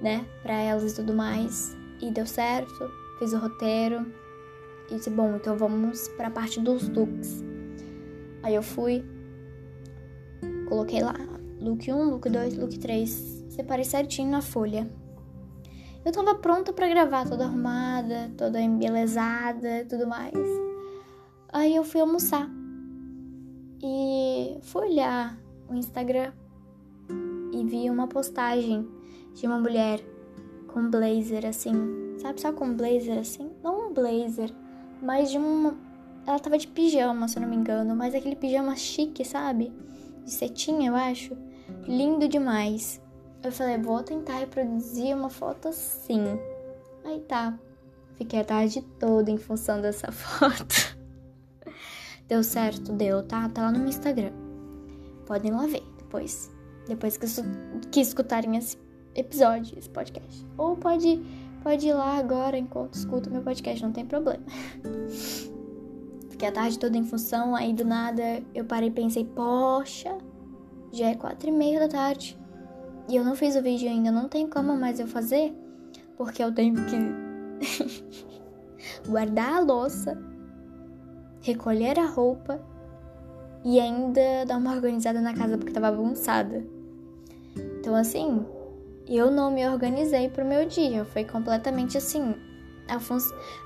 né, 0.00 0.26
para 0.42 0.54
elas 0.54 0.92
e 0.92 0.94
tudo 0.94 1.14
mais. 1.14 1.76
E 2.00 2.10
deu 2.10 2.26
certo, 2.26 2.90
fiz 3.18 3.32
o 3.32 3.38
roteiro 3.38 4.06
e 4.90 4.94
disse: 4.94 5.10
"Bom, 5.10 5.36
então 5.36 5.56
vamos 5.56 6.08
para 6.08 6.28
a 6.28 6.30
parte 6.30 6.60
dos 6.60 6.88
looks". 6.88 7.42
Aí 8.42 8.54
eu 8.54 8.62
fui 8.62 9.04
coloquei 10.68 11.02
lá 11.02 11.14
look 11.60 11.90
1, 11.90 12.10
look 12.10 12.28
2, 12.28 12.56
look 12.56 12.78
3, 12.78 13.44
separei 13.48 13.84
certinho 13.84 14.30
na 14.30 14.40
folha. 14.40 14.90
Eu 16.04 16.12
tava 16.12 16.34
pronta 16.34 16.72
para 16.72 16.88
gravar, 16.88 17.28
toda 17.28 17.44
arrumada, 17.44 18.32
toda 18.36 18.60
embelezada, 18.60 19.84
tudo 19.88 20.06
mais. 20.06 20.32
Aí 21.52 21.74
eu 21.76 21.84
fui 21.84 22.00
almoçar 22.00 22.48
e 23.82 24.58
fui 24.62 24.88
olhar 24.88 25.38
o 25.68 25.74
Instagram 25.74 26.32
e 27.52 27.64
vi 27.64 27.90
uma 27.90 28.06
postagem 28.06 28.88
de 29.34 29.46
uma 29.46 29.58
mulher 29.58 30.00
com 30.68 30.88
blazer 30.88 31.46
assim, 31.46 32.16
sabe 32.18 32.40
só 32.40 32.52
com 32.52 32.74
blazer 32.74 33.18
assim? 33.18 33.50
Não 33.62 33.88
um 33.88 33.92
blazer, 33.92 34.52
mas 35.02 35.30
de 35.30 35.38
uma. 35.38 35.76
Ela 36.26 36.38
tava 36.38 36.58
de 36.58 36.68
pijama, 36.68 37.26
se 37.26 37.38
eu 37.38 37.42
não 37.42 37.48
me 37.48 37.56
engano, 37.56 37.96
mas 37.96 38.14
aquele 38.14 38.36
pijama 38.36 38.76
chique, 38.76 39.24
sabe? 39.24 39.72
De 40.24 40.30
cetim, 40.30 40.84
eu 40.84 40.94
acho. 40.94 41.36
Lindo 41.86 42.28
demais. 42.28 43.00
Eu 43.42 43.50
falei, 43.50 43.78
vou 43.78 44.02
tentar 44.02 44.38
reproduzir 44.38 45.16
uma 45.16 45.30
foto 45.30 45.68
assim. 45.68 46.22
Aí 47.04 47.20
tá. 47.20 47.58
Fiquei 48.16 48.40
a 48.40 48.44
tarde 48.44 48.82
toda 48.98 49.30
em 49.30 49.38
função 49.38 49.80
dessa 49.80 50.12
foto. 50.12 50.98
Deu 52.28 52.44
certo? 52.44 52.92
Deu, 52.92 53.26
tá? 53.26 53.48
Tá 53.48 53.62
lá 53.62 53.72
no 53.72 53.78
meu 53.78 53.88
Instagram. 53.88 54.32
Podem 55.26 55.50
lá 55.50 55.66
ver 55.66 55.82
depois. 55.96 56.50
Depois 56.86 57.16
que, 57.16 57.26
que 57.90 58.00
escutarem 58.00 58.56
esse 58.56 58.76
episódio, 59.14 59.78
esse 59.78 59.88
podcast. 59.88 60.46
Ou 60.56 60.76
pode, 60.76 61.22
pode 61.62 61.86
ir 61.86 61.92
lá 61.92 62.16
agora 62.16 62.56
enquanto 62.56 62.94
escuta 62.94 63.30
meu 63.30 63.42
podcast, 63.42 63.82
não 63.82 63.92
tem 63.92 64.06
problema. 64.06 64.42
Fiquei 66.30 66.48
a 66.48 66.52
tarde 66.52 66.78
toda 66.78 66.96
em 66.96 67.04
função, 67.04 67.54
aí 67.54 67.72
do 67.72 67.84
nada 67.84 68.42
eu 68.54 68.64
parei 68.64 68.88
e 68.88 68.92
pensei, 68.92 69.24
poxa, 69.24 70.16
já 70.92 71.08
é 71.08 71.14
quatro 71.14 71.48
e 71.48 71.52
meia 71.52 71.80
da 71.80 71.88
tarde. 71.88 72.38
E 73.08 73.16
eu 73.16 73.24
não 73.24 73.34
fiz 73.34 73.56
o 73.56 73.62
vídeo 73.62 73.88
ainda, 73.88 74.10
não 74.10 74.28
tem 74.28 74.48
como 74.48 74.76
mais 74.76 74.98
eu 75.00 75.06
fazer, 75.06 75.52
porque 76.16 76.42
eu 76.42 76.52
tenho 76.54 76.76
que 76.86 76.96
guardar 79.06 79.54
a 79.54 79.60
louça, 79.60 80.16
recolher 81.42 81.98
a 81.98 82.06
roupa 82.06 82.60
e 83.64 83.78
ainda 83.78 84.44
dar 84.46 84.56
uma 84.56 84.72
organizada 84.72 85.20
na 85.20 85.34
casa 85.34 85.58
porque 85.58 85.72
tava 85.72 85.90
bagunçada. 85.90 86.64
Então, 87.78 87.94
assim, 87.94 88.44
eu 89.08 89.30
não 89.30 89.50
me 89.50 89.66
organizei 89.68 90.28
pro 90.28 90.44
meu 90.44 90.66
dia. 90.66 91.04
Foi 91.04 91.24
completamente 91.24 91.98
assim. 91.98 92.34
A, 92.88 92.98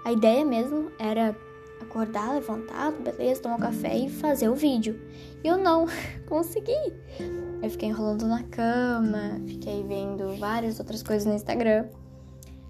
a 0.08 0.12
ideia 0.12 0.44
mesmo 0.44 0.90
era 0.98 1.36
acordar, 1.80 2.34
levantar, 2.34 2.92
beleza, 2.92 3.42
tomar 3.42 3.56
um 3.56 3.60
café 3.60 3.96
e 3.96 4.08
fazer 4.08 4.48
o 4.48 4.54
vídeo. 4.54 5.00
E 5.42 5.48
eu 5.48 5.56
não 5.56 5.86
consegui. 6.26 6.72
Eu 7.62 7.70
fiquei 7.70 7.88
enrolando 7.88 8.26
na 8.26 8.42
cama, 8.44 9.40
fiquei 9.46 9.82
vendo 9.84 10.36
várias 10.38 10.78
outras 10.78 11.02
coisas 11.02 11.24
no 11.26 11.34
Instagram. 11.34 11.86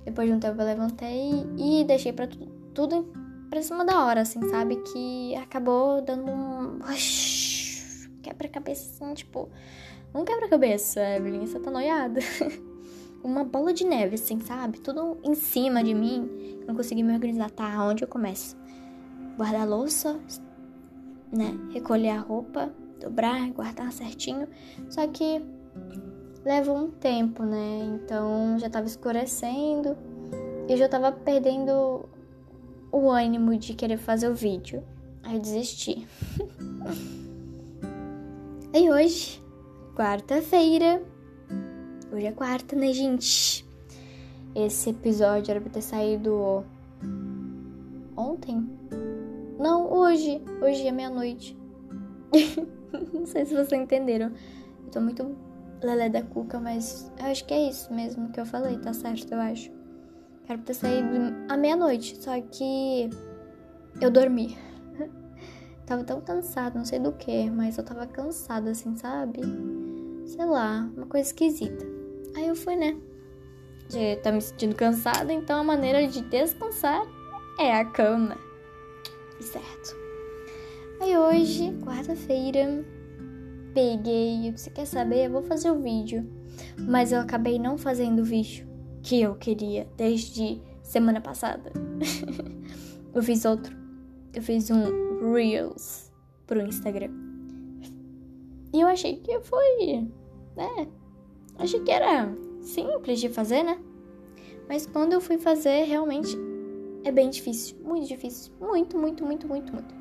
Depois 0.05 0.29
de 0.29 0.35
um 0.35 0.41
tempo 0.41 0.61
eu 0.61 0.67
levantei 0.67 1.47
e 1.57 1.85
deixei 1.85 2.13
pra 2.13 2.29
tudo 2.75 3.24
pra 3.51 3.63
cima 3.63 3.85
da 3.85 4.05
hora, 4.05 4.23
assim, 4.23 4.41
sabe? 4.49 4.77
Que 4.77 5.35
acabou 5.37 6.03
dando 6.03 6.31
um 6.31 6.79
quebra-cabeça, 8.23 8.91
assim, 9.05 9.15
tipo. 9.15 9.49
Um 10.15 10.25
quebra-cabeça, 10.25 11.01
Evelyn, 11.01 11.47
você 11.47 11.59
tá 11.59 11.71
noiada. 11.71 12.21
Uma 13.23 13.43
bola 13.43 13.73
de 13.73 13.85
neve, 13.85 14.15
assim, 14.15 14.39
sabe? 14.41 14.81
Tudo 14.81 15.19
em 15.25 15.35
cima 15.35 15.83
de 15.83 15.95
mim. 15.95 16.63
Não 16.67 16.75
consegui 16.75 17.03
me 17.03 17.13
organizar. 17.13 17.51
Tá, 17.51 17.83
onde 17.85 18.05
eu 18.05 18.09
começo? 18.09 18.57
Guardar 19.37 19.63
a 19.63 19.65
louça, 19.65 20.21
né? 21.33 21.59
Recolher 21.73 22.11
a 22.11 22.21
roupa, 22.21 22.73
dobrar, 23.01 23.51
guardar 23.51 23.93
certinho. 23.93 24.47
Só 24.89 25.07
que 25.09 25.43
leva 26.45 26.73
um 26.73 26.91
tempo, 26.91 27.43
né? 27.43 27.81
Então 27.95 28.59
já 28.59 28.69
tava 28.69 28.87
escurecendo 28.87 29.97
e 30.69 30.73
eu 30.73 30.77
já 30.77 30.89
tava 30.89 31.11
perdendo 31.11 32.09
o 32.95 33.11
ânimo 33.11 33.59
de 33.59 33.75
querer 33.75 33.97
fazer 33.97 34.29
o 34.29 34.35
vídeo. 34.35 34.85
Aí 35.25 35.35
eu 35.35 35.41
desisti. 35.41 36.07
e 38.73 38.91
hoje, 38.91 39.43
quarta-feira. 39.97 41.03
Hoje 42.13 42.27
é 42.27 42.33
quarta, 42.33 42.77
né, 42.77 42.93
gente? 42.93 43.67
Esse 44.55 44.91
episódio 44.91 45.51
era 45.51 45.61
pra 45.61 45.71
ter 45.71 45.83
saído 45.83 46.65
ontem? 48.17 48.65
Não, 49.59 49.93
hoje. 49.93 50.41
Hoje 50.63 50.87
é 50.87 50.93
meia-noite. 50.93 51.59
Não 53.13 53.27
sei 53.27 53.45
se 53.45 53.55
vocês 53.55 53.83
entenderam. 53.83 54.31
Eu 54.85 54.91
tô 54.93 55.01
muito 55.01 55.37
lelé 55.83 56.09
da 56.09 56.23
cuca, 56.23 56.61
mas 56.61 57.11
eu 57.19 57.27
acho 57.27 57.45
que 57.45 57.53
é 57.53 57.69
isso 57.69 57.93
mesmo 57.93 58.31
que 58.31 58.39
eu 58.39 58.47
falei, 58.47 58.79
tá 58.79 58.93
certo, 58.93 59.33
eu 59.33 59.41
acho. 59.41 59.84
Quero 60.47 60.61
ter 60.61 60.75
saído 60.75 61.09
à 61.49 61.57
meia-noite, 61.57 62.23
só 62.23 62.39
que 62.39 63.09
eu 63.99 64.11
dormi. 64.11 64.59
tava 65.87 66.05
tão 66.05 66.21
cansada, 66.21 66.79
não 66.79 66.85
sei 66.85 66.99
do 66.99 67.13
que, 67.13 67.49
mas 67.51 67.79
eu 67.79 67.85
tava 67.85 68.07
cansada 68.07 68.71
assim, 68.71 68.95
sabe? 68.95 69.41
Sei 70.27 70.45
lá, 70.45 70.91
uma 70.95 71.07
coisa 71.07 71.29
esquisita. 71.29 71.87
Aí 72.37 72.47
eu 72.47 72.55
fui, 72.55 72.77
né? 72.77 72.95
De 73.89 74.17
tá 74.17 74.31
me 74.31 74.41
sentindo 74.43 74.77
cansada, 74.77 75.33
então 75.33 75.61
a 75.61 75.65
maneira 75.65 76.07
de 76.07 76.21
descansar 76.21 77.03
é 77.59 77.75
a 77.75 77.85
cama. 77.87 78.37
Certo. 79.41 79.97
Aí 81.01 81.17
hoje, 81.17 81.73
quarta-feira, 81.83 82.85
peguei, 83.73 84.53
você 84.55 84.69
quer 84.69 84.87
saber? 84.87 85.27
Eu 85.27 85.31
vou 85.31 85.43
fazer 85.43 85.71
o 85.71 85.81
vídeo. 85.81 86.27
Mas 86.79 87.13
eu 87.13 87.21
acabei 87.21 87.59
não 87.59 87.79
fazendo 87.79 88.21
o 88.21 88.25
vídeo 88.25 88.74
que 89.05 89.21
eu 89.21 89.35
queria 89.37 89.87
desde 89.97 90.61
semana 90.83 91.21
passada. 91.21 91.71
eu 93.15 93.23
fiz 93.23 93.45
outro. 93.45 93.77
Eu 94.33 94.43
fiz 94.43 94.71
um 94.71 95.33
Reels 95.33 96.11
pro 96.47 96.61
Instagram. 96.63 97.11
E 98.73 98.81
eu 98.81 98.89
achei 98.89 99.17
que 99.17 99.39
foi, 99.41 100.09
né? 100.57 100.89
Achei 101.59 101.81
que 101.81 101.91
era 101.91 102.35
simples 102.63 103.21
de 103.21 103.29
fazer, 103.29 103.63
né? 103.63 103.79
Mas 104.69 104.87
quando 104.87 105.13
eu 105.13 105.21
fui 105.21 105.39
fazer, 105.39 105.85
realmente 105.85 106.37
é 107.05 107.13
bem 107.13 107.29
difícil. 107.29 107.77
Muito 107.85 108.09
difícil. 108.09 108.53
Muito, 108.59 108.99
muito, 108.99 109.25
muito, 109.25 109.47
muito, 109.47 109.73
muito. 109.73 109.95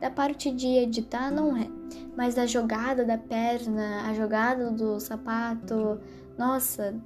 Da 0.00 0.10
parte 0.10 0.50
de 0.50 0.68
editar, 0.68 1.30
não 1.30 1.54
é. 1.54 1.68
Mas 2.16 2.34
da 2.34 2.46
jogada 2.46 3.04
da 3.04 3.18
perna, 3.18 4.08
a 4.08 4.14
jogada 4.14 4.72
do 4.72 4.98
sapato, 4.98 6.00
nossa. 6.36 6.98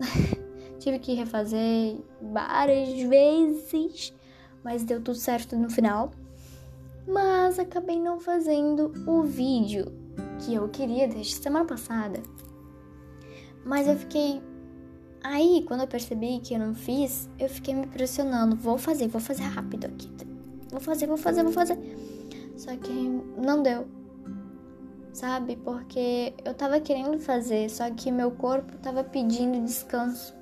Tive 0.86 1.00
que 1.00 1.14
refazer 1.14 1.96
várias 2.22 3.02
vezes, 3.08 4.14
mas 4.62 4.84
deu 4.84 5.02
tudo 5.02 5.16
certo 5.18 5.56
no 5.56 5.68
final. 5.68 6.12
Mas 7.04 7.58
acabei 7.58 7.98
não 7.98 8.20
fazendo 8.20 8.92
o 9.04 9.24
vídeo 9.24 9.92
que 10.38 10.54
eu 10.54 10.68
queria 10.68 11.08
desde 11.08 11.34
semana 11.34 11.64
passada. 11.64 12.22
Mas 13.64 13.88
eu 13.88 13.96
fiquei. 13.96 14.40
Aí, 15.24 15.64
quando 15.66 15.80
eu 15.80 15.88
percebi 15.88 16.38
que 16.38 16.54
eu 16.54 16.60
não 16.60 16.72
fiz, 16.72 17.28
eu 17.36 17.48
fiquei 17.48 17.74
me 17.74 17.88
pressionando. 17.88 18.54
Vou 18.54 18.78
fazer, 18.78 19.08
vou 19.08 19.20
fazer 19.20 19.42
rápido 19.42 19.86
aqui. 19.86 20.08
Vou 20.70 20.78
fazer, 20.78 21.08
vou 21.08 21.16
fazer, 21.16 21.42
vou 21.42 21.52
fazer. 21.52 21.76
Só 22.56 22.76
que 22.76 22.92
não 23.36 23.60
deu. 23.60 23.88
Sabe? 25.12 25.56
Porque 25.56 26.32
eu 26.44 26.54
tava 26.54 26.78
querendo 26.78 27.18
fazer, 27.18 27.68
só 27.70 27.90
que 27.90 28.12
meu 28.12 28.30
corpo 28.30 28.78
tava 28.78 29.02
pedindo 29.02 29.60
descanso 29.64 30.36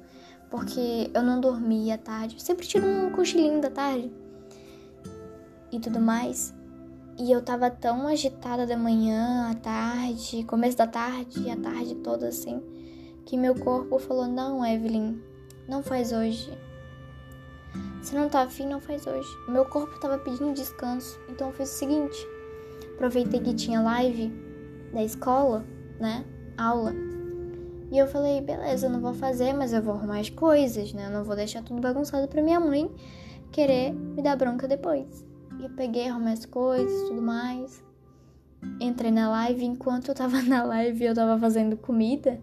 porque 0.50 1.11
eu 1.12 1.22
não 1.22 1.40
dormia 1.40 1.94
à 1.94 1.98
tarde. 1.98 2.37
Eu 2.37 2.40
sempre 2.40 2.66
tiro 2.66 2.87
um 2.87 3.11
cochilinho 3.11 3.61
da 3.61 3.70
tarde 3.70 4.11
e 5.70 5.80
tudo 5.80 6.00
mais. 6.00 6.54
E 7.18 7.30
eu 7.30 7.42
tava 7.42 7.70
tão 7.70 8.09
agitada 8.09 8.66
da 8.66 8.76
manhã, 8.76 9.50
à 9.50 9.54
tarde, 9.54 10.44
começo 10.44 10.76
da 10.76 10.87
tarde 10.87 11.48
a 11.48 11.57
tarde 11.57 11.94
toda 11.96 12.28
assim, 12.28 12.61
que 13.24 13.37
meu 13.37 13.54
corpo 13.54 13.98
falou: 13.98 14.26
Não, 14.26 14.66
Evelyn, 14.66 15.20
não 15.68 15.83
faz 15.83 16.12
hoje. 16.12 16.50
Se 18.02 18.14
não 18.14 18.28
tá 18.28 18.42
afim, 18.42 18.66
não 18.66 18.80
faz 18.80 19.07
hoje. 19.07 19.28
Meu 19.48 19.64
corpo 19.64 19.98
tava 20.00 20.18
pedindo 20.18 20.52
descanso, 20.54 21.18
então 21.28 21.48
eu 21.48 21.54
fiz 21.54 21.70
o 21.70 21.78
seguinte: 21.78 22.26
aproveitei 22.94 23.40
que 23.40 23.54
tinha 23.54 23.80
live 23.80 24.33
da 24.92 25.02
escola, 25.02 25.64
né? 26.00 26.24
Aula. 26.57 27.13
E 27.90 27.98
eu 27.98 28.06
falei, 28.06 28.40
beleza, 28.40 28.86
eu 28.86 28.90
não 28.90 29.00
vou 29.00 29.14
fazer, 29.14 29.52
mas 29.52 29.72
eu 29.72 29.82
vou 29.82 29.94
arrumar 29.94 30.18
as 30.18 30.30
coisas, 30.30 30.92
né? 30.92 31.06
Eu 31.06 31.10
não 31.10 31.24
vou 31.24 31.36
deixar 31.36 31.62
tudo 31.62 31.80
bagunçado 31.80 32.26
pra 32.28 32.42
minha 32.42 32.58
mãe 32.58 32.90
querer 33.52 33.92
me 33.92 34.22
dar 34.22 34.36
bronca 34.36 34.66
depois. 34.66 35.24
E 35.60 35.64
eu 35.64 35.70
peguei, 35.70 36.08
arrumei 36.08 36.32
as 36.32 36.44
coisas 36.44 37.08
tudo 37.08 37.22
mais. 37.22 37.82
Entrei 38.80 39.10
na 39.10 39.30
live, 39.30 39.64
enquanto 39.64 40.08
eu 40.08 40.14
tava 40.14 40.40
na 40.42 40.64
live 40.64 41.04
eu 41.04 41.14
tava 41.14 41.38
fazendo 41.38 41.76
comida. 41.76 42.40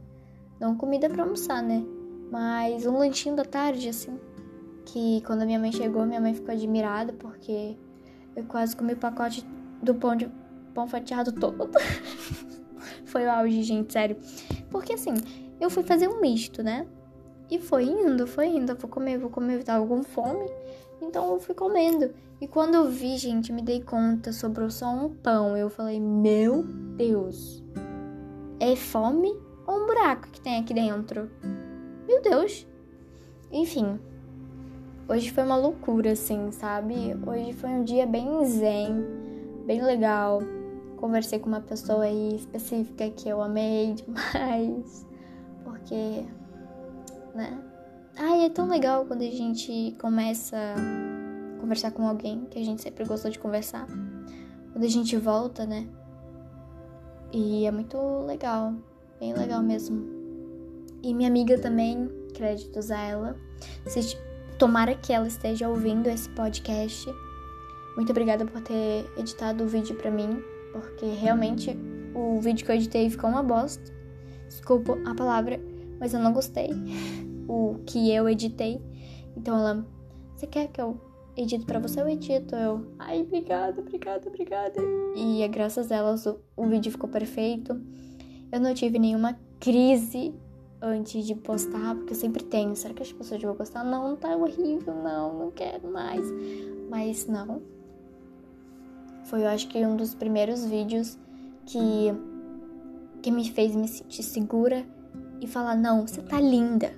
Não 0.60 0.76
comida 0.76 1.10
pra 1.10 1.24
almoçar, 1.24 1.62
né? 1.62 1.84
Mas 2.32 2.86
um 2.86 2.98
lanchinho 2.98 3.36
da 3.36 3.44
tarde, 3.44 3.90
assim. 3.90 4.18
Que 4.86 5.22
quando 5.26 5.42
a 5.42 5.46
minha 5.46 5.60
mãe 5.60 5.72
chegou, 5.72 6.06
minha 6.06 6.22
mãe 6.22 6.34
ficou 6.34 6.54
admirada 6.54 7.14
porque 7.14 7.76
eu 8.36 8.44
quase 8.46 8.76
comi 8.76 8.94
o 8.94 8.98
pacote 8.98 9.46
do 9.82 9.96
pão 9.96 10.16
de 10.16 10.30
pão 10.74 10.88
fatiado 10.88 11.32
todo. 11.32 11.70
Foi 13.06 13.26
o 13.26 13.32
auge, 13.32 13.64
gente, 13.64 13.92
sério. 13.92 14.18
Porque 14.72 14.94
assim, 14.94 15.14
eu 15.60 15.70
fui 15.70 15.84
fazer 15.84 16.08
um 16.08 16.22
misto, 16.22 16.64
né? 16.64 16.88
E 17.50 17.60
foi 17.60 17.84
indo, 17.84 18.26
foi 18.26 18.48
indo. 18.48 18.72
Eu 18.72 18.78
vou 18.78 18.90
comer, 18.90 19.18
vou 19.20 19.30
comer, 19.30 19.60
eu 19.60 19.64
tava 19.64 19.86
com 19.86 20.02
fome. 20.02 20.50
Então 21.02 21.34
eu 21.34 21.40
fui 21.40 21.54
comendo. 21.54 22.12
E 22.40 22.48
quando 22.48 22.76
eu 22.76 22.90
vi, 22.90 23.18
gente, 23.18 23.52
me 23.52 23.62
dei 23.62 23.84
conta, 23.84 24.32
sobrou 24.32 24.72
só 24.72 24.88
um 24.88 25.10
pão. 25.10 25.58
Eu 25.58 25.70
falei, 25.70 26.00
meu 26.00 26.64
Deus. 26.96 27.62
É 28.60 28.76
fome 28.76 29.36
ou 29.68 29.84
um 29.84 29.86
buraco 29.86 30.30
que 30.30 30.40
tem 30.40 30.60
aqui 30.60 30.74
dentro? 30.74 31.30
Meu 32.08 32.22
Deus. 32.22 32.66
Enfim. 33.52 34.00
Hoje 35.10 35.30
foi 35.32 35.44
uma 35.44 35.58
loucura, 35.58 36.14
assim, 36.14 36.52
sabe? 36.52 36.96
Hoje 37.28 37.52
foi 37.54 37.70
um 37.70 37.84
dia 37.84 38.06
bem 38.06 38.46
zen, 38.46 39.04
bem 39.66 39.84
legal 39.84 40.42
conversei 41.02 41.40
com 41.40 41.48
uma 41.48 41.60
pessoa 41.60 42.04
aí 42.04 42.36
específica 42.36 43.10
que 43.10 43.28
eu 43.28 43.42
amei 43.42 43.96
demais, 44.06 45.06
porque, 45.66 46.24
né? 47.36 47.62
Ai, 48.16 48.46
é 48.46 48.50
tão 48.50 48.70
legal 48.70 49.06
quando 49.06 49.24
a 49.24 49.32
gente 49.32 49.96
começa 50.00 50.56
a 50.56 51.60
conversar 51.60 51.92
com 51.92 52.08
alguém 52.08 52.46
que 52.46 52.60
a 52.60 52.64
gente 52.64 52.82
sempre 52.82 53.04
gostou 53.04 53.32
de 53.32 53.40
conversar. 53.40 53.88
Quando 54.72 54.84
a 54.84 54.88
gente 54.88 55.18
volta, 55.18 55.66
né? 55.66 55.88
E 57.34 57.66
é 57.66 57.72
muito 57.72 57.98
legal, 58.26 58.74
bem 59.20 59.34
legal 59.34 59.64
mesmo. 59.64 60.06
E 61.02 61.14
minha 61.14 61.30
amiga 61.30 61.58
também, 61.58 62.10
créditos 62.34 62.92
a 62.92 63.00
ela. 63.00 63.36
Se, 63.88 64.18
tomara 64.58 64.94
que 64.94 65.12
ela 65.12 65.28
esteja 65.28 65.68
ouvindo 65.68 66.08
esse 66.08 66.30
podcast. 66.30 67.10
Muito 67.96 68.12
obrigada 68.12 68.46
por 68.46 68.62
ter 68.62 69.12
editado 69.18 69.64
o 69.64 69.68
vídeo 69.68 69.96
para 69.96 70.12
mim, 70.12 70.44
porque 70.72 71.06
realmente 71.06 71.78
o 72.14 72.40
vídeo 72.40 72.66
que 72.66 72.72
eu 72.72 72.76
editei 72.76 73.10
ficou 73.10 73.30
uma 73.30 73.44
bosta. 73.44 73.84
Desculpa 74.48 74.98
a 75.06 75.16
palavra, 75.16 75.60
mas 76.00 76.14
eu 76.14 76.20
não 76.20 76.34
gostei. 76.34 76.70
O 77.48 77.80
que 77.86 78.10
eu 78.10 78.30
editei. 78.30 78.82
Então 79.36 79.58
ela, 79.58 79.86
você 80.34 80.48
quer 80.48 80.70
que 80.70 80.80
eu 80.80 80.98
edito 81.36 81.66
para 81.66 81.80
você? 81.80 82.00
Eu 82.00 82.08
edito. 82.08 82.56
Eu, 82.56 82.86
ai, 82.98 83.22
obrigada, 83.22 83.82
obrigada, 83.82 84.30
obrigada. 84.30 84.82
E 85.18 85.42
é 85.42 85.48
graças 85.50 85.92
a 85.92 85.98
elas 85.98 86.26
o, 86.26 86.40
o 86.56 86.66
vídeo 86.68 86.92
ficou 86.92 87.10
perfeito. 87.10 87.82
Eu 88.52 88.60
não 88.62 88.74
tive 88.74 89.00
nenhuma 89.00 89.38
crise 89.60 90.34
antes 90.82 91.26
de 91.26 91.36
postar, 91.36 91.96
porque 91.96 92.14
eu 92.14 92.18
sempre 92.18 92.44
tenho. 92.44 92.76
Será 92.76 92.94
que 92.94 93.04
as 93.04 93.12
pessoas 93.12 93.42
vão 93.42 93.56
gostar? 93.56 93.84
Não, 93.84 94.16
tá 94.16 94.36
horrível, 94.36 94.94
não, 94.96 95.38
não 95.38 95.52
quero 95.52 95.92
mais. 95.92 96.26
Mas 96.90 97.28
não. 97.28 97.62
Foi, 99.32 99.44
eu 99.44 99.48
acho 99.48 99.70
que 99.70 99.78
um 99.78 99.96
dos 99.96 100.14
primeiros 100.14 100.66
vídeos 100.66 101.18
que, 101.66 102.14
que 103.22 103.32
me 103.32 103.50
fez 103.50 103.74
me 103.74 103.88
sentir 103.88 104.24
segura 104.24 104.86
e 105.40 105.48
falar: 105.48 105.78
não, 105.78 106.06
você 106.06 106.22
tá 106.22 106.38
linda. 106.42 106.92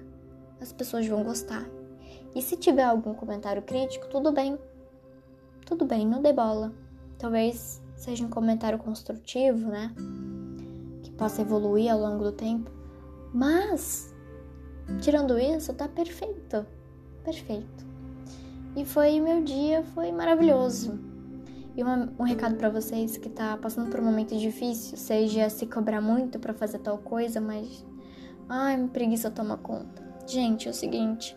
As 0.60 0.74
pessoas 0.74 1.06
vão 1.06 1.24
gostar. 1.24 1.64
E 2.34 2.42
se 2.42 2.58
tiver 2.58 2.86
algum 2.86 3.14
comentário 3.14 3.62
crítico, 3.62 4.08
tudo 4.08 4.32
bem. 4.32 4.58
Tudo 5.64 5.86
bem, 5.86 6.08
não 6.08 6.24
dê 6.24 6.34
bola. 6.34 6.74
Talvez 7.20 7.80
seja 7.96 8.26
um 8.26 8.30
comentário 8.32 8.80
construtivo, 8.80 9.70
né? 9.70 9.94
Que 11.04 11.12
possa 11.12 11.44
evoluir 11.44 11.94
ao 11.94 12.00
longo 12.00 12.24
do 12.24 12.32
tempo. 12.32 12.72
Mas, 13.32 14.12
tirando 15.02 15.38
isso, 15.38 15.72
tá 15.76 15.88
perfeito. 15.88 16.66
Perfeito. 17.24 17.86
E 18.76 18.84
foi 18.84 19.20
meu 19.20 19.44
dia, 19.44 19.84
foi 19.94 20.12
maravilhoso. 20.12 21.13
E 21.76 21.84
uma, 21.84 22.14
um 22.20 22.24
recado 22.24 22.56
para 22.56 22.70
vocês 22.70 23.18
que 23.18 23.30
tá 23.30 23.58
passando 23.58 23.90
por 23.90 24.00
um 24.00 24.04
momento 24.04 24.38
difícil, 24.38 24.98
seja 24.98 25.50
se 25.50 25.66
cobrar 25.66 26.02
muito 26.02 26.38
para 26.38 26.54
fazer 26.54 26.80
tal 26.80 27.00
coisa, 27.00 27.42
mas 27.42 27.86
ai, 28.48 28.88
preguiça 28.94 29.32
toma 29.32 29.58
conta. 29.58 30.04
Gente, 30.28 30.68
é 30.68 30.72
o 30.72 30.74
seguinte, 30.74 31.36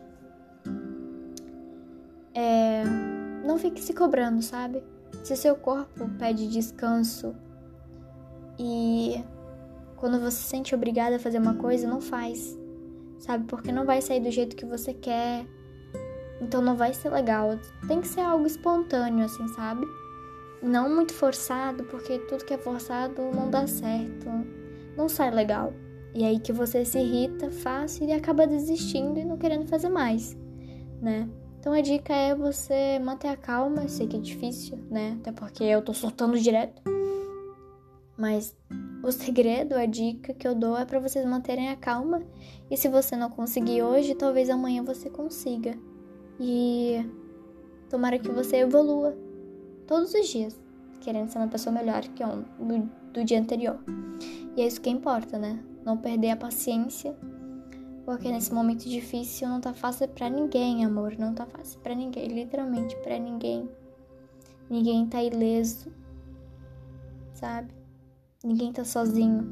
é, 2.34 2.84
não 3.44 3.56
fique 3.56 3.80
se 3.80 3.94
cobrando, 3.94 4.42
sabe? 4.42 4.82
Se 5.24 5.34
seu 5.36 5.56
corpo 5.56 6.06
pede 6.18 6.46
descanso 6.48 7.34
e 8.58 9.24
quando 9.96 10.20
você 10.20 10.36
se 10.36 10.42
sente 10.42 10.74
obrigada 10.74 11.16
a 11.16 11.18
fazer 11.18 11.38
uma 11.38 11.54
coisa, 11.54 11.88
não 11.88 12.00
faz, 12.02 12.56
sabe? 13.18 13.46
Porque 13.46 13.72
não 13.72 13.86
vai 13.86 14.02
sair 14.02 14.20
do 14.20 14.30
jeito 14.30 14.54
que 14.54 14.66
você 14.66 14.92
quer, 14.92 15.46
então 16.42 16.60
não 16.60 16.76
vai 16.76 16.92
ser 16.92 17.08
legal. 17.08 17.58
Tem 17.88 18.02
que 18.02 18.08
ser 18.08 18.20
algo 18.20 18.46
espontâneo, 18.46 19.24
assim, 19.24 19.48
sabe? 19.48 19.86
Não 20.62 20.88
muito 20.88 21.12
forçado, 21.12 21.84
porque 21.84 22.18
tudo 22.20 22.44
que 22.44 22.54
é 22.54 22.58
forçado 22.58 23.22
não 23.34 23.50
dá 23.50 23.66
certo, 23.66 24.26
não 24.96 25.08
sai 25.08 25.30
legal. 25.30 25.72
E 26.14 26.24
aí 26.24 26.38
que 26.38 26.52
você 26.52 26.84
se 26.84 26.98
irrita 26.98 27.50
fácil 27.50 28.06
e 28.06 28.12
acaba 28.12 28.46
desistindo 28.46 29.18
e 29.18 29.24
não 29.24 29.36
querendo 29.36 29.66
fazer 29.66 29.90
mais, 29.90 30.36
né? 31.00 31.28
Então 31.60 31.72
a 31.72 31.80
dica 31.80 32.14
é 32.14 32.34
você 32.34 32.98
manter 32.98 33.28
a 33.28 33.36
calma, 33.36 33.82
eu 33.82 33.88
sei 33.88 34.06
que 34.06 34.16
é 34.16 34.20
difícil, 34.20 34.78
né? 34.90 35.16
Até 35.20 35.32
porque 35.32 35.64
eu 35.64 35.82
tô 35.82 35.92
soltando 35.92 36.38
direto. 36.38 36.80
Mas 38.16 38.56
o 39.02 39.12
segredo, 39.12 39.74
a 39.74 39.84
dica 39.84 40.32
que 40.32 40.48
eu 40.48 40.54
dou 40.54 40.76
é 40.78 40.86
para 40.86 40.98
vocês 40.98 41.26
manterem 41.26 41.68
a 41.68 41.76
calma. 41.76 42.22
E 42.70 42.76
se 42.76 42.88
você 42.88 43.14
não 43.14 43.28
conseguir 43.28 43.82
hoje, 43.82 44.14
talvez 44.14 44.48
amanhã 44.48 44.82
você 44.82 45.10
consiga. 45.10 45.76
E 46.40 47.04
tomara 47.90 48.18
que 48.18 48.30
você 48.30 48.56
evolua 48.56 49.25
todos 49.86 50.12
os 50.14 50.28
dias, 50.28 50.58
querendo 51.00 51.30
ser 51.30 51.38
uma 51.38 51.48
pessoa 51.48 51.74
melhor 51.74 52.02
que 52.02 52.24
on, 52.24 52.42
do, 52.58 52.90
do 53.12 53.24
dia 53.24 53.40
anterior. 53.40 53.78
E 54.56 54.62
é 54.62 54.66
isso 54.66 54.80
que 54.80 54.90
importa, 54.90 55.38
né? 55.38 55.62
Não 55.84 55.96
perder 55.96 56.30
a 56.30 56.36
paciência 56.36 57.14
porque 58.06 58.30
nesse 58.30 58.54
momento 58.54 58.88
difícil 58.88 59.48
não 59.48 59.60
tá 59.60 59.74
fácil 59.74 60.06
para 60.06 60.30
ninguém, 60.30 60.84
amor. 60.84 61.18
Não 61.18 61.34
tá 61.34 61.44
fácil 61.44 61.80
para 61.80 61.92
ninguém, 61.92 62.28
literalmente 62.28 62.94
para 62.98 63.18
ninguém. 63.18 63.68
Ninguém 64.70 65.08
tá 65.08 65.20
ileso, 65.20 65.92
sabe? 67.34 67.74
Ninguém 68.44 68.72
tá 68.72 68.84
sozinho. 68.84 69.44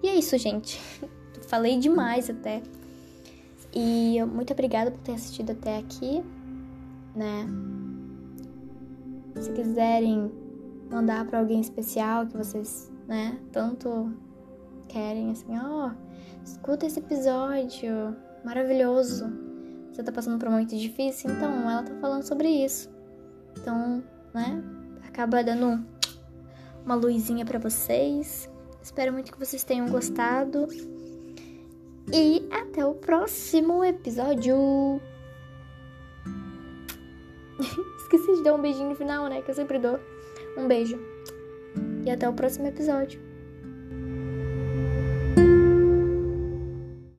E 0.00 0.08
é 0.08 0.14
isso, 0.14 0.38
gente. 0.38 0.80
Falei 1.48 1.76
demais 1.76 2.30
até. 2.30 2.62
E 3.74 4.22
muito 4.26 4.52
obrigada 4.52 4.92
por 4.92 5.00
ter 5.00 5.14
assistido 5.14 5.50
até 5.50 5.76
aqui, 5.78 6.22
né? 7.16 7.48
Se 9.40 9.50
quiserem 9.52 10.30
mandar 10.90 11.26
para 11.26 11.40
alguém 11.40 11.60
especial 11.60 12.26
que 12.26 12.36
vocês, 12.36 12.90
né, 13.08 13.38
tanto 13.52 14.12
querem, 14.88 15.30
assim, 15.30 15.58
ó, 15.58 15.88
oh, 15.88 16.44
escuta 16.44 16.86
esse 16.86 17.00
episódio 17.00 18.16
maravilhoso. 18.44 19.26
Você 19.90 20.02
tá 20.02 20.12
passando 20.12 20.38
por 20.38 20.48
um 20.48 20.52
momento 20.52 20.76
difícil? 20.76 21.30
Então, 21.30 21.50
ela 21.68 21.82
tá 21.82 21.94
falando 22.00 22.22
sobre 22.22 22.48
isso. 22.48 22.90
Então, 23.58 24.04
né, 24.32 24.62
acaba 25.06 25.42
dando 25.42 25.84
uma 26.84 26.94
luzinha 26.94 27.44
para 27.44 27.58
vocês. 27.58 28.48
Espero 28.82 29.12
muito 29.12 29.32
que 29.32 29.38
vocês 29.38 29.64
tenham 29.64 29.88
gostado. 29.88 30.68
E 32.12 32.46
até 32.52 32.84
o 32.84 32.94
próximo 32.94 33.82
episódio. 33.82 34.54
Esqueci 37.98 38.36
de 38.36 38.42
dar 38.42 38.54
um 38.54 38.60
beijinho 38.60 38.90
no 38.90 38.96
final, 38.96 39.28
né? 39.28 39.42
Que 39.42 39.50
eu 39.50 39.54
sempre 39.54 39.78
dou. 39.78 39.98
Um 40.56 40.66
beijo. 40.66 40.98
E 42.04 42.10
até 42.10 42.28
o 42.28 42.32
próximo 42.32 42.66
episódio. 42.66 43.20